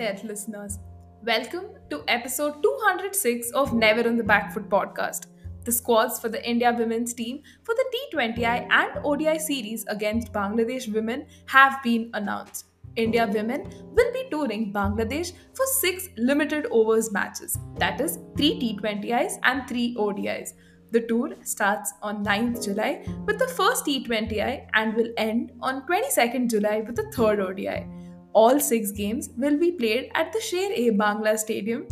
there, 0.00 0.18
listeners. 0.24 0.78
Welcome 1.24 1.66
to 1.90 2.02
episode 2.08 2.62
206 2.62 3.50
of 3.50 3.74
Never 3.74 4.08
on 4.08 4.16
the 4.16 4.24
Back 4.24 4.54
Foot 4.54 4.70
podcast. 4.70 5.26
The 5.66 5.72
squads 5.72 6.18
for 6.18 6.30
the 6.30 6.42
India 6.48 6.74
women's 6.76 7.12
team 7.12 7.42
for 7.64 7.74
the 7.74 7.84
T20I 7.94 8.66
and 8.70 9.04
ODI 9.04 9.38
series 9.38 9.84
against 9.88 10.32
Bangladesh 10.32 10.90
women 10.90 11.26
have 11.48 11.82
been 11.82 12.08
announced. 12.14 12.64
India 12.96 13.28
women 13.30 13.70
will 13.94 14.10
be 14.14 14.24
touring 14.30 14.72
Bangladesh 14.72 15.32
for 15.52 15.66
six 15.66 16.08
limited 16.16 16.66
overs 16.70 17.12
matches, 17.12 17.58
that 17.76 18.00
is, 18.00 18.18
three 18.38 18.58
T20Is 18.58 19.34
and 19.42 19.68
three 19.68 19.94
ODIs. 19.96 20.54
The 20.92 21.02
tour 21.02 21.34
starts 21.42 21.92
on 22.00 22.24
9th 22.24 22.64
July 22.64 23.04
with 23.26 23.38
the 23.38 23.48
first 23.48 23.84
T20I 23.84 24.66
and 24.72 24.94
will 24.94 25.12
end 25.18 25.52
on 25.60 25.86
22nd 25.86 26.48
July 26.48 26.80
with 26.80 26.96
the 26.96 27.12
third 27.12 27.38
ODI. 27.38 27.99
All 28.32 28.60
six 28.60 28.92
games 28.92 29.30
will 29.36 29.58
be 29.58 29.72
played 29.72 30.10
at 30.14 30.32
the 30.32 30.40
Sher-e-Bangla 30.40 31.38
Stadium 31.38 31.86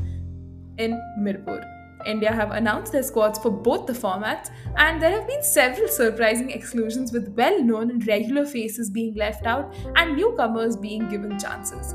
in 0.78 1.00
Mirpur. 1.20 1.64
India 2.06 2.32
have 2.32 2.52
announced 2.52 2.92
their 2.92 3.02
squads 3.02 3.40
for 3.40 3.50
both 3.50 3.86
the 3.86 3.92
formats, 3.92 4.50
and 4.76 5.02
there 5.02 5.10
have 5.10 5.26
been 5.26 5.42
several 5.42 5.88
surprising 5.88 6.50
exclusions 6.50 7.12
with 7.12 7.28
well 7.36 7.60
known 7.62 7.90
and 7.90 8.06
regular 8.06 8.46
faces 8.46 8.88
being 8.88 9.14
left 9.14 9.46
out 9.46 9.74
and 9.96 10.16
newcomers 10.16 10.76
being 10.76 11.08
given 11.08 11.36
chances. 11.38 11.92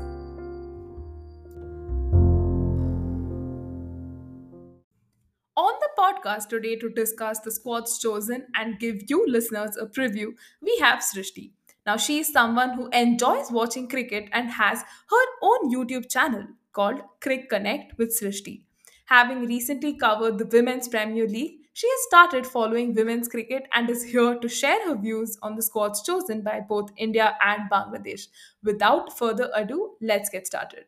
On 5.56 5.72
the 5.80 5.88
podcast 5.96 6.48
today 6.48 6.76
to 6.76 6.90
discuss 6.90 7.38
the 7.40 7.50
squads 7.50 7.98
chosen 7.98 8.46
and 8.54 8.78
give 8.78 9.04
you 9.08 9.24
listeners 9.26 9.78
a 9.78 9.86
preview, 9.86 10.32
we 10.60 10.76
have 10.80 10.98
Srishtee. 10.98 11.52
Now, 11.86 11.96
she 11.96 12.18
is 12.20 12.32
someone 12.32 12.70
who 12.74 12.88
enjoys 12.88 13.50
watching 13.50 13.88
cricket 13.88 14.28
and 14.32 14.50
has 14.50 14.82
her 14.82 15.26
own 15.42 15.72
YouTube 15.72 16.10
channel 16.10 16.46
called 16.72 17.02
Cric-Connect 17.20 17.98
with 17.98 18.18
Srishtee. 18.18 18.62
Having 19.06 19.46
recently 19.46 19.94
covered 19.96 20.38
the 20.38 20.46
Women's 20.46 20.88
Premier 20.88 21.26
League, 21.28 21.60
she 21.72 21.88
has 21.88 22.02
started 22.04 22.46
following 22.46 22.94
women's 22.94 23.28
cricket 23.28 23.66
and 23.72 23.90
is 23.90 24.04
here 24.04 24.38
to 24.38 24.48
share 24.48 24.86
her 24.88 24.96
views 24.96 25.36
on 25.42 25.56
the 25.56 25.62
squads 25.62 26.02
chosen 26.02 26.42
by 26.42 26.60
both 26.60 26.90
India 26.96 27.36
and 27.44 27.70
Bangladesh. 27.70 28.28
Without 28.62 29.16
further 29.18 29.50
ado, 29.54 29.96
let's 30.00 30.30
get 30.30 30.46
started. 30.46 30.84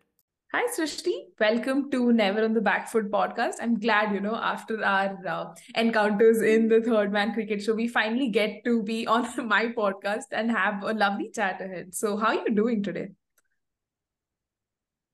Hi, 0.57 0.63
Srishtee. 0.75 1.25
Welcome 1.39 1.91
to 1.91 2.15
Never 2.15 2.43
on 2.43 2.55
the 2.55 2.63
Back 2.63 2.89
Foot 2.89 3.11
podcast. 3.11 3.57
I'm 3.61 3.79
glad, 3.79 4.15
you 4.15 4.21
know, 4.21 4.37
after 4.37 4.83
our 4.83 5.19
uh, 5.29 5.55
encounters 5.75 6.41
in 6.41 6.69
the 6.69 6.81
Third 6.81 7.13
Man 7.13 7.35
Cricket 7.35 7.63
Show, 7.63 7.75
we 7.75 7.89
finally 7.89 8.31
get 8.31 8.65
to 8.65 8.83
be 8.83 9.07
on 9.07 9.29
my 9.49 9.67
podcast 9.67 10.33
and 10.33 10.51
have 10.51 10.83
a 10.83 10.95
lovely 10.95 11.31
chat 11.31 11.61
ahead. 11.61 11.95
So, 11.95 12.17
how 12.17 12.29
are 12.29 12.35
you 12.37 12.55
doing 12.55 12.83
today? 12.83 13.09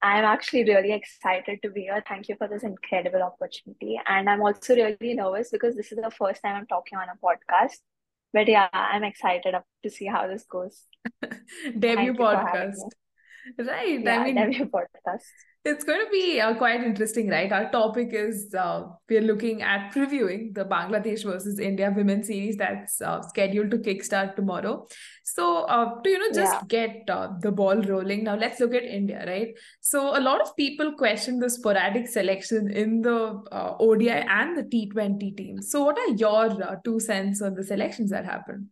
I'm 0.00 0.24
actually 0.24 0.62
really 0.62 0.92
excited 0.92 1.58
to 1.62 1.70
be 1.70 1.80
here. 1.80 2.04
Thank 2.06 2.28
you 2.28 2.36
for 2.36 2.46
this 2.46 2.62
incredible 2.62 3.22
opportunity. 3.22 4.00
And 4.06 4.30
I'm 4.30 4.42
also 4.42 4.76
really 4.76 5.14
nervous 5.14 5.50
because 5.50 5.74
this 5.74 5.90
is 5.90 5.98
the 6.00 6.12
first 6.12 6.40
time 6.40 6.54
I'm 6.54 6.66
talking 6.68 6.98
on 6.98 7.08
a 7.08 7.16
podcast. 7.18 7.78
But 8.32 8.46
yeah, 8.46 8.68
I'm 8.72 9.02
excited 9.02 9.56
to 9.82 9.90
see 9.90 10.06
how 10.06 10.28
this 10.28 10.44
goes. 10.44 10.86
Debut 11.76 12.14
podcast. 12.14 12.76
Right. 13.58 14.00
Yeah, 14.00 14.20
I 14.20 14.32
mean, 14.32 14.70
podcast. 14.70 15.22
It's 15.64 15.84
going 15.84 16.04
to 16.04 16.10
be 16.10 16.40
uh, 16.40 16.54
quite 16.54 16.82
interesting, 16.82 17.28
right? 17.28 17.50
Our 17.52 17.70
topic 17.70 18.08
is 18.12 18.52
uh, 18.52 18.82
we're 19.08 19.20
looking 19.20 19.62
at 19.62 19.92
previewing 19.92 20.54
the 20.54 20.64
Bangladesh 20.64 21.22
versus 21.24 21.60
India 21.60 21.92
women's 21.96 22.26
series 22.26 22.56
that's 22.56 23.00
uh, 23.00 23.22
scheduled 23.22 23.70
to 23.70 23.78
kickstart 23.78 24.34
tomorrow. 24.34 24.86
So, 25.22 25.62
uh, 25.64 26.00
to 26.02 26.10
you 26.10 26.18
know, 26.18 26.32
just 26.34 26.52
Yeah. 26.52 26.62
get 26.66 27.08
uh, 27.08 27.28
the 27.40 27.52
ball 27.52 27.80
rolling. 27.80 28.24
Now, 28.24 28.34
let's 28.34 28.58
look 28.58 28.74
at 28.74 28.82
India, 28.82 29.24
right? 29.24 29.54
So, 29.80 30.16
a 30.18 30.20
lot 30.20 30.40
of 30.40 30.56
people 30.56 30.92
question 30.94 31.38
the 31.38 31.48
sporadic 31.48 32.08
selection 32.08 32.68
in 32.70 33.00
the 33.02 33.40
uh, 33.52 33.76
ODI 33.78 34.18
and 34.40 34.56
the 34.58 34.64
T20 34.64 35.36
team 35.36 35.62
So, 35.62 35.84
what 35.84 35.96
are 35.98 36.10
your 36.10 36.46
uh, 36.62 36.76
two 36.84 36.98
cents 36.98 37.40
on 37.40 37.54
the 37.54 37.62
selections 37.62 38.10
that 38.10 38.24
happened? 38.24 38.66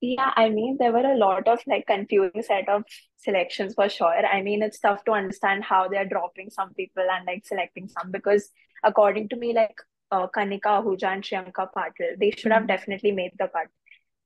Yeah, 0.00 0.32
I 0.36 0.50
mean, 0.50 0.76
there 0.78 0.92
were 0.92 1.06
a 1.10 1.16
lot 1.16 1.48
of 1.48 1.60
like 1.66 1.86
confusing 1.86 2.42
set 2.42 2.68
of 2.68 2.84
selections 3.16 3.74
for 3.74 3.88
sure. 3.88 4.26
I 4.26 4.42
mean, 4.42 4.62
it's 4.62 4.78
tough 4.78 5.04
to 5.04 5.12
understand 5.12 5.64
how 5.64 5.88
they're 5.88 6.04
dropping 6.08 6.50
some 6.50 6.74
people 6.74 7.04
and 7.10 7.24
like 7.26 7.46
selecting 7.46 7.88
some 7.88 8.10
because 8.10 8.50
according 8.84 9.30
to 9.30 9.36
me, 9.36 9.54
like 9.54 9.76
uh, 10.10 10.26
Kanika 10.28 10.82
Ahuja 10.82 11.04
and 11.14 11.22
Shriyanka 11.24 11.68
Patil, 11.74 12.18
they 12.20 12.30
should 12.30 12.52
have 12.52 12.62
Hmm. 12.62 12.66
definitely 12.66 13.12
made 13.12 13.32
the 13.38 13.48
cut. 13.48 13.68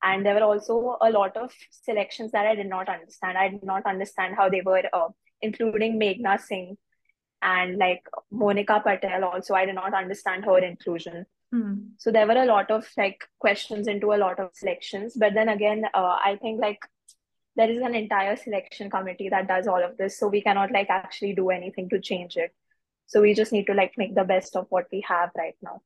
And 0.02 0.26
there 0.26 0.34
were 0.34 0.42
also 0.44 0.96
a 1.00 1.10
lot 1.10 1.36
of 1.36 1.52
selections 1.70 2.32
that 2.32 2.46
I 2.46 2.54
did 2.54 2.68
not 2.68 2.88
understand. 2.88 3.38
I 3.38 3.48
did 3.48 3.62
not 3.64 3.86
understand 3.86 4.34
how 4.36 4.48
they 4.48 4.62
were, 4.62 4.82
uh, 4.92 5.08
including 5.42 5.98
Meghna 6.00 6.40
Singh 6.40 6.76
and 7.42 7.78
like 7.78 8.02
Monica 8.30 8.80
Patel 8.84 9.24
also. 9.24 9.54
I 9.54 9.66
did 9.66 9.74
not 9.76 9.94
understand 9.94 10.44
her 10.46 10.58
inclusion. 10.58 11.26
Hmm. 11.52 11.74
So 11.98 12.12
there 12.12 12.26
were 12.26 12.42
a 12.42 12.46
lot 12.46 12.70
of 12.70 12.88
like 12.96 13.24
questions 13.38 13.88
into 13.88 14.12
a 14.12 14.18
lot 14.18 14.38
of 14.38 14.50
selections. 14.54 15.14
But 15.16 15.34
then 15.34 15.48
again, 15.48 15.84
uh, 15.92 16.16
I 16.24 16.38
think 16.40 16.60
like 16.60 16.78
there 17.56 17.70
is 17.70 17.82
an 17.82 17.94
entire 17.94 18.36
selection 18.36 18.88
committee 18.88 19.28
that 19.28 19.48
does 19.48 19.66
all 19.66 19.82
of 19.82 19.96
this. 19.96 20.18
So 20.18 20.28
we 20.28 20.42
cannot 20.42 20.70
like 20.70 20.88
actually 20.90 21.34
do 21.34 21.50
anything 21.50 21.88
to 21.90 22.00
change 22.00 22.36
it. 22.36 22.54
So 23.06 23.20
we 23.20 23.34
just 23.34 23.52
need 23.52 23.66
to 23.66 23.74
like 23.74 23.94
make 23.98 24.14
the 24.14 24.24
best 24.24 24.54
of 24.54 24.66
what 24.68 24.86
we 24.92 25.04
have 25.08 25.30
right 25.36 25.56
now. 25.60 25.82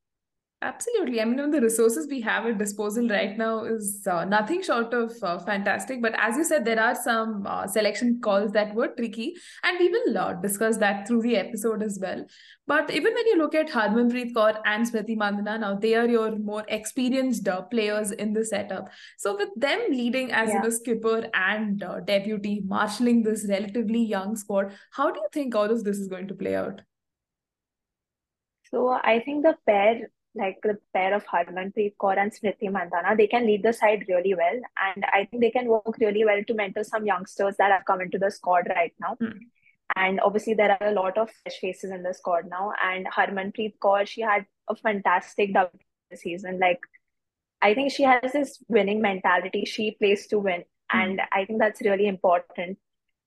Absolutely. 0.64 1.20
I 1.20 1.26
mean, 1.26 1.50
the 1.50 1.60
resources 1.60 2.06
we 2.08 2.22
have 2.22 2.46
at 2.46 2.56
disposal 2.56 3.06
right 3.06 3.36
now 3.36 3.64
is 3.64 4.06
uh, 4.10 4.24
nothing 4.24 4.62
short 4.62 4.94
of 4.94 5.12
uh, 5.22 5.38
fantastic. 5.38 6.00
But 6.00 6.14
as 6.18 6.38
you 6.38 6.44
said, 6.44 6.64
there 6.64 6.80
are 6.80 6.94
some 6.94 7.46
uh, 7.46 7.66
selection 7.66 8.18
calls 8.22 8.50
that 8.52 8.74
were 8.74 8.88
tricky, 8.88 9.34
and 9.62 9.78
we 9.78 9.90
will 9.90 10.16
uh, 10.16 10.32
discuss 10.32 10.78
that 10.78 11.06
through 11.06 11.20
the 11.20 11.36
episode 11.36 11.82
as 11.82 11.98
well. 12.00 12.24
But 12.66 12.90
even 12.90 13.12
when 13.12 13.26
you 13.26 13.36
look 13.36 13.54
at 13.54 13.68
Harmanpreet 13.68 14.32
Kaur 14.32 14.58
and 14.64 14.90
Smriti 14.90 15.18
Mandhana, 15.18 15.60
now 15.60 15.74
they 15.74 15.94
are 15.96 16.08
your 16.08 16.38
more 16.38 16.64
experienced 16.68 17.46
uh, 17.46 17.60
players 17.60 18.10
in 18.12 18.32
the 18.32 18.42
setup. 18.42 18.88
So 19.18 19.36
with 19.36 19.50
them 19.56 19.80
leading 19.90 20.32
as 20.32 20.48
Yeah. 20.48 20.62
know 20.62 20.70
skipper 20.70 21.28
and 21.34 21.82
uh, 21.82 22.00
deputy, 22.00 22.62
marshalling 22.66 23.22
this 23.22 23.46
relatively 23.50 24.02
young 24.02 24.34
squad, 24.34 24.72
how 24.92 25.10
do 25.10 25.20
you 25.20 25.28
think 25.30 25.54
all 25.54 25.70
of 25.70 25.84
this 25.84 25.98
is 25.98 26.08
going 26.08 26.26
to 26.28 26.34
play 26.34 26.56
out? 26.56 26.80
So 28.70 28.88
I 28.88 29.20
think 29.20 29.44
the 29.44 29.56
pair, 29.66 30.10
like 30.34 30.58
the 30.62 30.78
pair 30.92 31.14
of 31.14 31.24
Harmanpreet 31.26 31.94
Kaur 32.00 32.18
and 32.18 32.32
Smriti 32.32 32.70
Mandhana, 32.70 33.16
they 33.16 33.26
can 33.26 33.46
lead 33.46 33.62
the 33.62 33.72
side 33.72 34.04
really 34.08 34.34
well. 34.34 34.60
And 34.94 35.04
I 35.12 35.26
think 35.26 35.42
they 35.42 35.50
can 35.50 35.68
work 35.68 35.96
really 36.00 36.24
well 36.24 36.42
to 36.44 36.54
mentor 36.54 36.84
some 36.84 37.06
youngsters 37.06 37.56
that 37.58 37.70
have 37.70 37.84
come 37.84 38.00
into 38.00 38.18
the 38.18 38.30
squad 38.30 38.66
right 38.68 38.92
now. 39.00 39.16
Hmm. 39.20 39.38
And 39.96 40.20
obviously, 40.20 40.54
there 40.54 40.76
are 40.80 40.88
a 40.88 40.92
lot 40.92 41.18
of 41.18 41.30
fresh 41.42 41.58
faces 41.60 41.90
in 41.90 42.02
the 42.02 42.14
squad 42.14 42.46
now. 42.48 42.72
And 42.82 43.06
Harmanpreet 43.06 43.74
Kaur, 43.78 44.06
she 44.06 44.22
had 44.22 44.46
a 44.68 44.74
fantastic 44.74 45.54
WPL 45.54 46.16
season. 46.16 46.58
Like, 46.58 46.80
I 47.62 47.74
think 47.74 47.92
she 47.92 48.02
has 48.02 48.32
this 48.32 48.62
winning 48.68 49.00
mentality. 49.00 49.64
She 49.64 49.92
plays 49.92 50.26
to 50.28 50.38
win. 50.38 50.64
Hmm. 50.90 50.98
And 50.98 51.20
I 51.32 51.44
think 51.44 51.60
that's 51.60 51.82
really 51.82 52.08
important. 52.08 52.78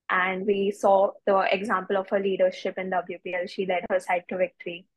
And 0.09 0.45
we 0.45 0.71
saw 0.71 1.11
the 1.25 1.47
example 1.51 1.97
of 1.97 2.09
her 2.09 2.19
leadership 2.19 2.77
in 2.77 2.91
WPL. 2.91 3.49
She 3.49 3.65
led 3.65 3.85
her 3.89 3.99
side 3.99 4.23
to 4.29 4.37
victory. 4.37 4.87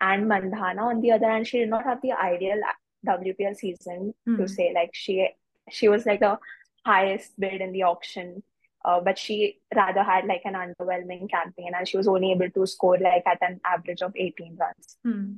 And 0.00 0.30
Mandhana, 0.30 0.82
on 0.82 1.00
the 1.00 1.12
other 1.12 1.28
hand, 1.28 1.46
she 1.46 1.58
did 1.58 1.70
not 1.70 1.84
have 1.84 2.00
the 2.02 2.12
ideal 2.12 2.60
WPL 3.06 3.56
season 3.56 4.14
Hmm. 4.26 4.36
to 4.36 4.48
say. 4.48 4.72
Like 4.74 4.90
she 4.94 5.28
she 5.70 5.88
was 5.88 6.06
like 6.06 6.20
the 6.20 6.38
highest 6.84 7.38
bid 7.38 7.60
in 7.60 7.72
the 7.72 7.82
auction, 7.82 8.42
uh, 8.84 9.00
but 9.00 9.18
she 9.18 9.60
rather 9.74 10.02
had 10.02 10.24
like 10.26 10.42
an 10.44 10.54
underwhelming 10.54 11.30
campaign, 11.30 11.72
and 11.76 11.86
she 11.86 11.96
was 11.96 12.08
only 12.08 12.32
able 12.32 12.50
to 12.50 12.66
score 12.66 12.98
like 12.98 13.26
at 13.26 13.42
an 13.42 13.60
average 13.64 14.02
of 14.02 14.12
18 14.16 14.56
runs. 14.56 14.96
Hmm. 15.04 15.32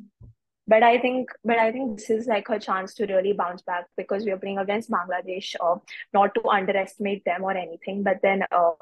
But 0.69 0.85
I 0.85 0.99
think, 0.99 1.31
but 1.45 1.59
I 1.59 1.73
think 1.73 1.97
this 1.99 2.11
is 2.11 2.27
like 2.29 2.47
her 2.47 2.59
chance 2.61 2.95
to 2.95 3.07
really 3.07 3.33
bounce 3.33 3.63
back 3.63 3.87
because 3.97 4.25
we 4.25 4.31
are 4.31 4.37
playing 4.39 4.59
against 4.59 4.89
Bangladesh. 4.91 5.57
Uh, 5.61 5.79
not 6.13 6.35
to 6.37 6.47
underestimate 6.49 7.25
them 7.25 7.43
or 7.43 7.53
anything, 7.53 8.05
but 8.05 8.21
then 8.23 8.45
uh, 8.53 8.73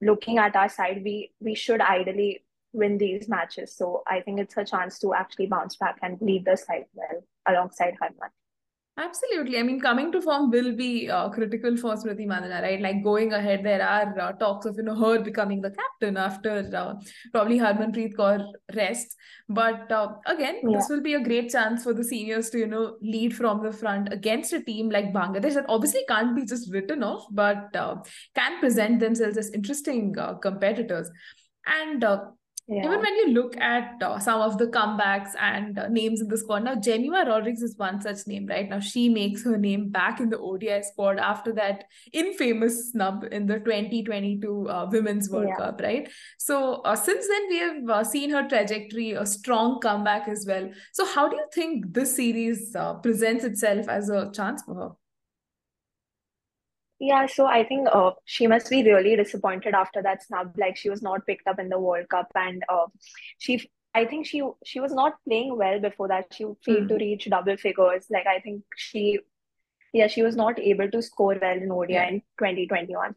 looking 0.00 0.38
at 0.38 0.54
our 0.54 0.68
side, 0.68 1.02
we 1.02 1.32
we 1.40 1.54
should 1.54 1.80
ideally 1.80 2.44
win 2.72 2.98
these 2.98 3.28
matches. 3.28 3.74
So 3.76 4.02
I 4.06 4.20
think 4.20 4.40
it's 4.40 4.54
her 4.54 4.64
chance 4.64 4.98
to 5.00 5.14
actually 5.14 5.46
bounce 5.46 5.76
back 5.76 5.98
and 6.02 6.18
lead 6.20 6.44
the 6.44 6.56
side 6.56 6.86
well 6.94 7.22
alongside 7.46 7.94
Harman. 8.00 8.30
Absolutely. 9.00 9.56
I 9.60 9.62
mean, 9.62 9.80
coming 9.80 10.10
to 10.10 10.20
form 10.20 10.50
will 10.50 10.74
be 10.74 11.08
uh, 11.08 11.28
critical 11.28 11.76
for 11.76 11.94
Smriti 11.94 12.26
Mandhana, 12.26 12.60
right? 12.60 12.80
Like 12.80 13.04
going 13.04 13.32
ahead, 13.32 13.64
there 13.64 13.80
are 13.80 14.18
uh, 14.18 14.32
talks 14.32 14.66
of 14.66 14.74
you 14.76 14.82
know 14.82 14.96
her 14.96 15.20
becoming 15.20 15.60
the 15.60 15.70
captain 15.70 16.16
after 16.16 16.68
uh, 16.74 16.94
probably 17.32 17.60
Harmanpreet 17.60 18.14
Kaur 18.16 18.44
rests. 18.74 19.14
But 19.48 19.92
uh, 19.92 20.14
again, 20.26 20.56
Yeah. 20.64 20.78
this 20.78 20.88
will 20.88 21.00
be 21.00 21.14
a 21.14 21.22
great 21.22 21.48
chance 21.50 21.84
for 21.84 21.94
the 21.94 22.02
seniors 22.02 22.50
to 22.50 22.58
you 22.58 22.66
know 22.66 22.96
lead 23.00 23.36
from 23.36 23.62
the 23.62 23.70
front 23.70 24.12
against 24.12 24.52
a 24.52 24.60
team 24.60 24.90
like 24.90 25.12
Bangladesh 25.12 25.54
that 25.54 25.66
obviously 25.68 26.04
can't 26.08 26.34
be 26.34 26.44
just 26.44 26.72
written 26.72 27.04
off, 27.04 27.24
but 27.30 27.76
uh, 27.76 27.98
can 28.34 28.58
present 28.58 28.98
themselves 28.98 29.36
as 29.36 29.50
interesting 29.50 30.18
uh, 30.18 30.34
competitors. 30.34 31.08
And 31.66 32.02
uh, 32.02 32.24
yeah. 32.68 32.84
even 32.84 33.00
when 33.00 33.16
you 33.16 33.28
look 33.28 33.56
at 33.56 34.02
uh, 34.02 34.18
some 34.18 34.40
of 34.40 34.58
the 34.58 34.66
comebacks 34.66 35.30
and 35.40 35.78
uh, 35.78 35.88
names 35.88 36.20
in 36.20 36.28
the 36.28 36.36
squad, 36.36 36.64
now 36.64 36.74
Jemimah 36.74 37.26
Rodrigues 37.26 37.62
is 37.62 37.76
one 37.76 38.00
such 38.00 38.26
name, 38.26 38.46
right? 38.46 38.68
Now 38.68 38.80
she 38.80 39.08
makes 39.08 39.44
her 39.44 39.56
name 39.56 39.90
back 39.90 40.20
in 40.20 40.28
the 40.28 40.38
ODI 40.38 40.82
squad 40.82 41.18
after 41.18 41.52
that 41.54 41.84
infamous 42.12 42.90
snub 42.90 43.24
in 43.32 43.46
the 43.46 43.58
2022 43.58 44.68
uh, 44.68 44.88
Women's 44.92 45.30
World 45.30 45.48
yeah. 45.48 45.56
Cup, 45.56 45.80
right? 45.80 46.08
So 46.38 46.82
uh, 46.82 46.96
since 46.96 47.26
then, 47.26 47.48
we 47.48 47.58
have 47.58 47.88
uh, 47.88 48.04
seen 48.04 48.30
her 48.30 48.46
trajectory, 48.48 49.12
a 49.12 49.24
strong 49.24 49.80
comeback 49.80 50.28
as 50.28 50.44
well. 50.46 50.70
So, 50.92 51.06
how 51.06 51.28
do 51.28 51.36
you 51.36 51.46
think 51.52 51.94
this 51.94 52.16
series 52.16 52.74
uh, 52.76 52.94
presents 52.94 53.44
itself 53.44 53.88
as 53.88 54.10
a 54.10 54.30
chance 54.32 54.62
for 54.62 54.74
her? 54.74 54.90
Yeah, 57.00 57.26
so 57.26 57.46
I 57.46 57.64
think 57.64 57.88
uh, 57.92 58.12
she 58.24 58.46
must 58.48 58.70
be 58.70 58.82
really 58.82 59.14
disappointed 59.14 59.74
after 59.74 60.02
that 60.02 60.24
snub. 60.24 60.54
Like 60.58 60.76
she 60.76 60.90
was 60.90 61.00
not 61.00 61.26
picked 61.26 61.46
up 61.46 61.60
in 61.60 61.68
the 61.68 61.78
World 61.78 62.08
Cup, 62.08 62.32
and 62.34 62.62
uh, 62.68 62.86
she, 63.38 63.70
I 63.94 64.04
think 64.04 64.26
she 64.26 64.42
she 64.64 64.80
was 64.80 64.92
not 64.92 65.14
playing 65.26 65.56
well 65.56 65.78
before 65.78 66.08
that. 66.08 66.26
She 66.32 66.44
failed 66.64 66.84
mm. 66.84 66.88
to 66.88 66.94
reach 66.96 67.28
double 67.30 67.56
figures. 67.56 68.06
Like 68.10 68.26
I 68.26 68.40
think 68.40 68.64
she, 68.76 69.20
yeah, 69.92 70.08
she 70.08 70.22
was 70.22 70.34
not 70.34 70.58
able 70.58 70.90
to 70.90 71.00
score 71.00 71.36
well 71.40 71.56
in 71.56 71.70
ODI 71.70 71.92
yeah. 71.92 72.08
in 72.08 72.20
2021 72.38 73.14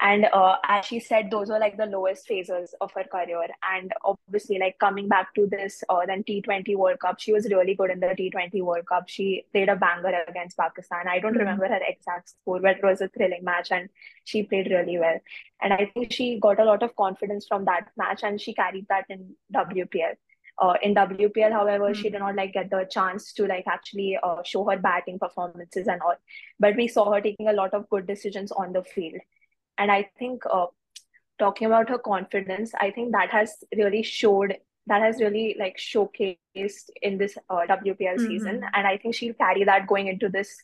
and 0.00 0.26
uh, 0.32 0.56
as 0.64 0.86
she 0.86 0.98
said 0.98 1.30
those 1.30 1.48
were 1.48 1.58
like 1.58 1.76
the 1.76 1.86
lowest 1.86 2.26
phases 2.26 2.74
of 2.80 2.90
her 2.92 3.04
career 3.04 3.46
and 3.74 3.92
obviously 4.04 4.58
like 4.58 4.78
coming 4.78 5.08
back 5.08 5.34
to 5.34 5.46
this 5.46 5.82
uh, 5.88 6.00
then 6.06 6.24
t20 6.24 6.76
world 6.76 6.98
cup 6.98 7.20
she 7.20 7.32
was 7.32 7.48
really 7.50 7.74
good 7.74 7.90
in 7.90 8.00
the 8.00 8.06
t20 8.06 8.62
world 8.62 8.86
cup 8.86 9.08
she 9.08 9.44
played 9.52 9.68
a 9.68 9.76
banger 9.76 10.24
against 10.28 10.56
pakistan 10.56 11.06
i 11.06 11.18
don't 11.18 11.32
mm-hmm. 11.32 11.40
remember 11.40 11.68
her 11.68 11.80
exact 11.86 12.30
score 12.30 12.60
but 12.60 12.78
it 12.78 12.84
was 12.84 13.00
a 13.00 13.08
thrilling 13.08 13.44
match 13.44 13.70
and 13.70 13.88
she 14.24 14.42
played 14.42 14.70
really 14.70 14.98
well 14.98 15.18
and 15.60 15.72
i 15.72 15.90
think 15.92 16.12
she 16.12 16.38
got 16.40 16.58
a 16.58 16.64
lot 16.64 16.82
of 16.82 16.96
confidence 16.96 17.46
from 17.46 17.64
that 17.64 17.88
match 17.96 18.22
and 18.22 18.40
she 18.40 18.54
carried 18.54 18.86
that 18.88 19.04
in 19.08 19.34
wpl 19.54 20.14
uh, 20.62 20.74
in 20.82 20.94
WPL, 20.94 21.52
however, 21.52 21.84
mm-hmm. 21.84 22.02
she 22.02 22.10
did 22.10 22.18
not 22.18 22.34
like 22.34 22.52
get 22.52 22.68
the 22.68 22.86
chance 22.90 23.32
to 23.32 23.46
like 23.46 23.64
actually 23.66 24.18
uh, 24.22 24.42
show 24.44 24.62
her 24.68 24.76
batting 24.76 25.18
performances 25.18 25.88
and 25.88 26.02
all. 26.02 26.16
But 26.58 26.76
we 26.76 26.86
saw 26.86 27.10
her 27.14 27.20
taking 27.22 27.48
a 27.48 27.54
lot 27.54 27.72
of 27.72 27.88
good 27.88 28.06
decisions 28.06 28.52
on 28.52 28.74
the 28.74 28.84
field 28.84 29.22
and 29.80 29.90
i 29.90 30.08
think 30.18 30.42
uh, 30.58 30.66
talking 31.38 31.66
about 31.66 31.88
her 31.88 31.98
confidence 31.98 32.72
i 32.80 32.90
think 32.90 33.12
that 33.12 33.30
has 33.30 33.54
really 33.82 34.02
showed 34.02 34.56
that 34.86 35.02
has 35.02 35.20
really 35.20 35.56
like 35.58 35.76
showcased 35.76 36.90
in 37.00 37.16
this 37.16 37.36
uh, 37.48 37.60
WPL 37.68 38.16
mm-hmm. 38.16 38.26
season. 38.26 38.62
And 38.74 38.86
I 38.88 38.96
think 38.96 39.14
she'll 39.14 39.34
carry 39.34 39.62
that 39.64 39.86
going 39.86 40.08
into 40.08 40.28
this 40.28 40.56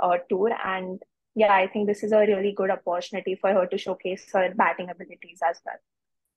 uh, 0.00 0.16
tour. 0.28 0.50
And 0.64 1.00
yeah 1.34 1.52
I 1.52 1.66
think 1.66 1.86
this 1.86 2.02
is 2.02 2.12
a 2.12 2.20
really 2.20 2.52
good 2.52 2.70
opportunity 2.70 3.36
for 3.36 3.52
her 3.52 3.66
to 3.66 3.78
showcase 3.78 4.26
her 4.32 4.52
batting 4.54 4.90
abilities 4.90 5.40
as 5.48 5.60
well 5.64 5.76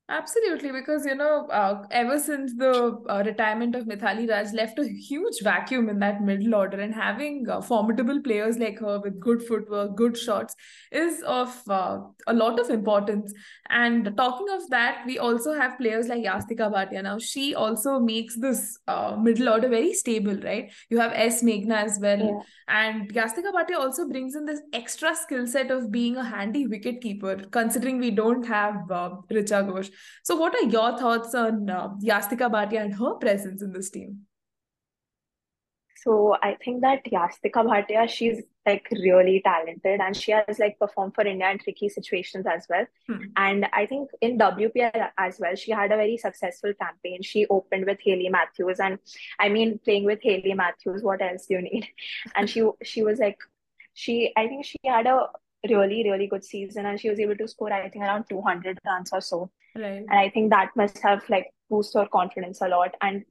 Absolutely, 0.10 0.70
because 0.74 1.06
you 1.06 1.16
know, 1.16 1.48
uh, 1.48 1.82
ever 1.90 2.20
since 2.20 2.54
the 2.58 3.02
uh, 3.10 3.24
retirement 3.26 3.74
of 3.74 3.86
Mithali 3.86 4.30
Raj 4.30 4.52
left 4.52 4.78
a 4.78 4.84
huge 4.86 5.42
vacuum 5.42 5.88
in 5.88 5.98
that 6.00 6.22
middle 6.22 6.56
order, 6.56 6.78
and 6.82 6.94
having 6.94 7.48
uh, 7.50 7.62
formidable 7.62 8.22
players 8.22 8.58
like 8.58 8.80
her 8.80 9.00
with 9.00 9.18
good 9.18 9.42
footwork, 9.42 9.96
good 9.96 10.18
shots 10.18 10.56
is 10.92 11.24
of 11.24 11.58
uh, 11.70 12.00
a 12.28 12.34
lot 12.34 12.60
of 12.60 12.70
importance. 12.70 13.34
And 13.70 14.12
talking 14.18 14.48
of 14.52 14.70
that, 14.72 15.04
we 15.08 15.20
also 15.20 15.54
have 15.54 15.78
players 15.78 16.10
like 16.10 16.22
Yastika 16.22 16.70
Bhatia. 16.70 17.02
Now, 17.02 17.18
she 17.18 17.56
also 17.56 17.98
makes 17.98 18.36
this 18.36 18.78
uh, 18.90 19.16
middle 19.16 19.48
order 19.48 19.70
very 19.70 19.94
stable, 19.94 20.36
right? 20.44 20.70
You 20.90 21.00
have 21.00 21.14
S. 21.14 21.42
Meghna 21.42 21.86
as 21.86 21.98
well. 22.02 22.20
Yeah. 22.20 22.40
And 22.68 23.14
Yastika 23.14 23.54
Bhatia 23.54 23.78
also 23.80 24.10
brings 24.10 24.36
in 24.36 24.46
this 24.46 24.60
extra 24.74 25.16
skill 25.16 25.48
set 25.48 25.72
of 25.72 25.92
being 25.92 26.18
a 26.18 26.26
handy 26.26 26.68
wicket 26.68 27.00
keeper, 27.00 27.38
considering 27.52 28.00
we 28.00 28.12
don't 28.12 28.46
have 28.46 28.76
uh, 28.92 29.12
Richa 29.32 29.66
Ghosh. 29.66 29.92
So, 30.24 30.36
what 30.36 30.56
are 30.56 30.64
your 30.64 30.98
thoughts 30.98 31.34
on 31.36 31.70
uh, 31.70 31.90
Yastika 32.04 32.52
Bhatia 32.52 32.82
and 32.82 32.96
her 32.96 33.16
presence 33.16 33.62
in 33.62 33.72
this 33.72 33.90
team? 33.90 34.26
So 36.04 36.36
I 36.44 36.56
think 36.56 36.82
that 36.82 37.06
Yastika 37.06 37.64
Bhatia, 37.64 38.10
she's 38.10 38.44
like 38.66 38.86
really 38.92 39.42
talented 39.44 40.02
and 40.02 40.16
she 40.16 40.32
has 40.32 40.60
like 40.60 40.78
performed 40.78 41.16
for 41.16 41.26
India 41.26 41.50
in 41.50 41.60
tricky 41.60 41.88
situations 41.88 42.46
as 42.46 42.66
well. 42.70 42.86
Hmm. 43.08 43.24
And 43.38 43.68
I 43.72 43.86
think 43.86 44.10
in 44.20 44.38
WPL 44.38 45.10
as 45.18 45.40
well, 45.40 45.56
she 45.56 45.72
had 45.72 45.94
a 45.94 45.96
very 45.96 46.18
successful 46.18 46.74
campaign. 46.74 47.22
She 47.22 47.46
opened 47.48 47.86
with 47.86 48.00
Hayley 48.02 48.28
Matthews, 48.28 48.82
and 48.82 49.00
I 49.40 49.48
mean, 49.48 49.80
playing 49.80 50.04
with 50.04 50.20
Hayley 50.22 50.54
Matthews, 50.54 51.04
what 51.04 51.22
else 51.22 51.46
do 51.46 51.56
you 51.56 51.62
need? 51.62 51.88
And 52.36 52.50
she 52.50 52.68
she 52.84 53.02
was 53.04 53.20
like, 53.20 53.38
she 53.94 54.34
I 54.36 54.48
think 54.48 54.66
she 54.66 54.80
had 54.86 55.08
a 55.08 55.28
really 55.70 56.04
really 56.10 56.28
good 56.28 56.44
season, 56.44 56.86
and 56.86 57.00
she 57.00 57.10
was 57.10 57.20
able 57.20 57.36
to 57.36 57.48
score 57.48 57.72
I 57.72 57.90
think 57.90 58.04
around 58.04 58.26
two 58.30 58.42
hundred 58.42 58.80
runs 58.86 59.12
or 59.12 59.22
so. 59.22 59.52
Right. 59.76 60.06
And 60.08 60.12
I 60.12 60.30
think 60.30 60.52
that 60.52 60.72
must 60.76 61.00
have 61.00 61.24
like 61.30 61.52
boosted 61.70 62.02
her 62.02 62.08
confidence 62.08 62.62
a 62.62 62.68
lot. 62.68 62.96
And 63.02 63.26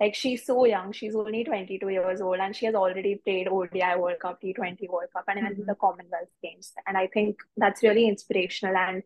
like 0.00 0.14
she's 0.14 0.44
so 0.44 0.64
young, 0.64 0.92
she's 0.92 1.14
only 1.14 1.44
22 1.44 1.88
years 1.88 2.20
old, 2.20 2.38
and 2.38 2.54
she 2.56 2.66
has 2.66 2.74
already 2.74 3.16
played 3.24 3.48
ODI 3.48 3.96
World 3.96 4.18
Cup, 4.20 4.40
T20 4.42 4.88
World 4.88 5.10
Cup, 5.14 5.24
and 5.28 5.38
even 5.38 5.52
mm-hmm. 5.52 5.66
the 5.66 5.76
Commonwealth 5.76 6.32
Games. 6.42 6.72
And 6.86 6.96
I 6.96 7.06
think 7.06 7.36
that's 7.56 7.82
really 7.82 8.08
inspirational. 8.08 8.76
And 8.76 9.02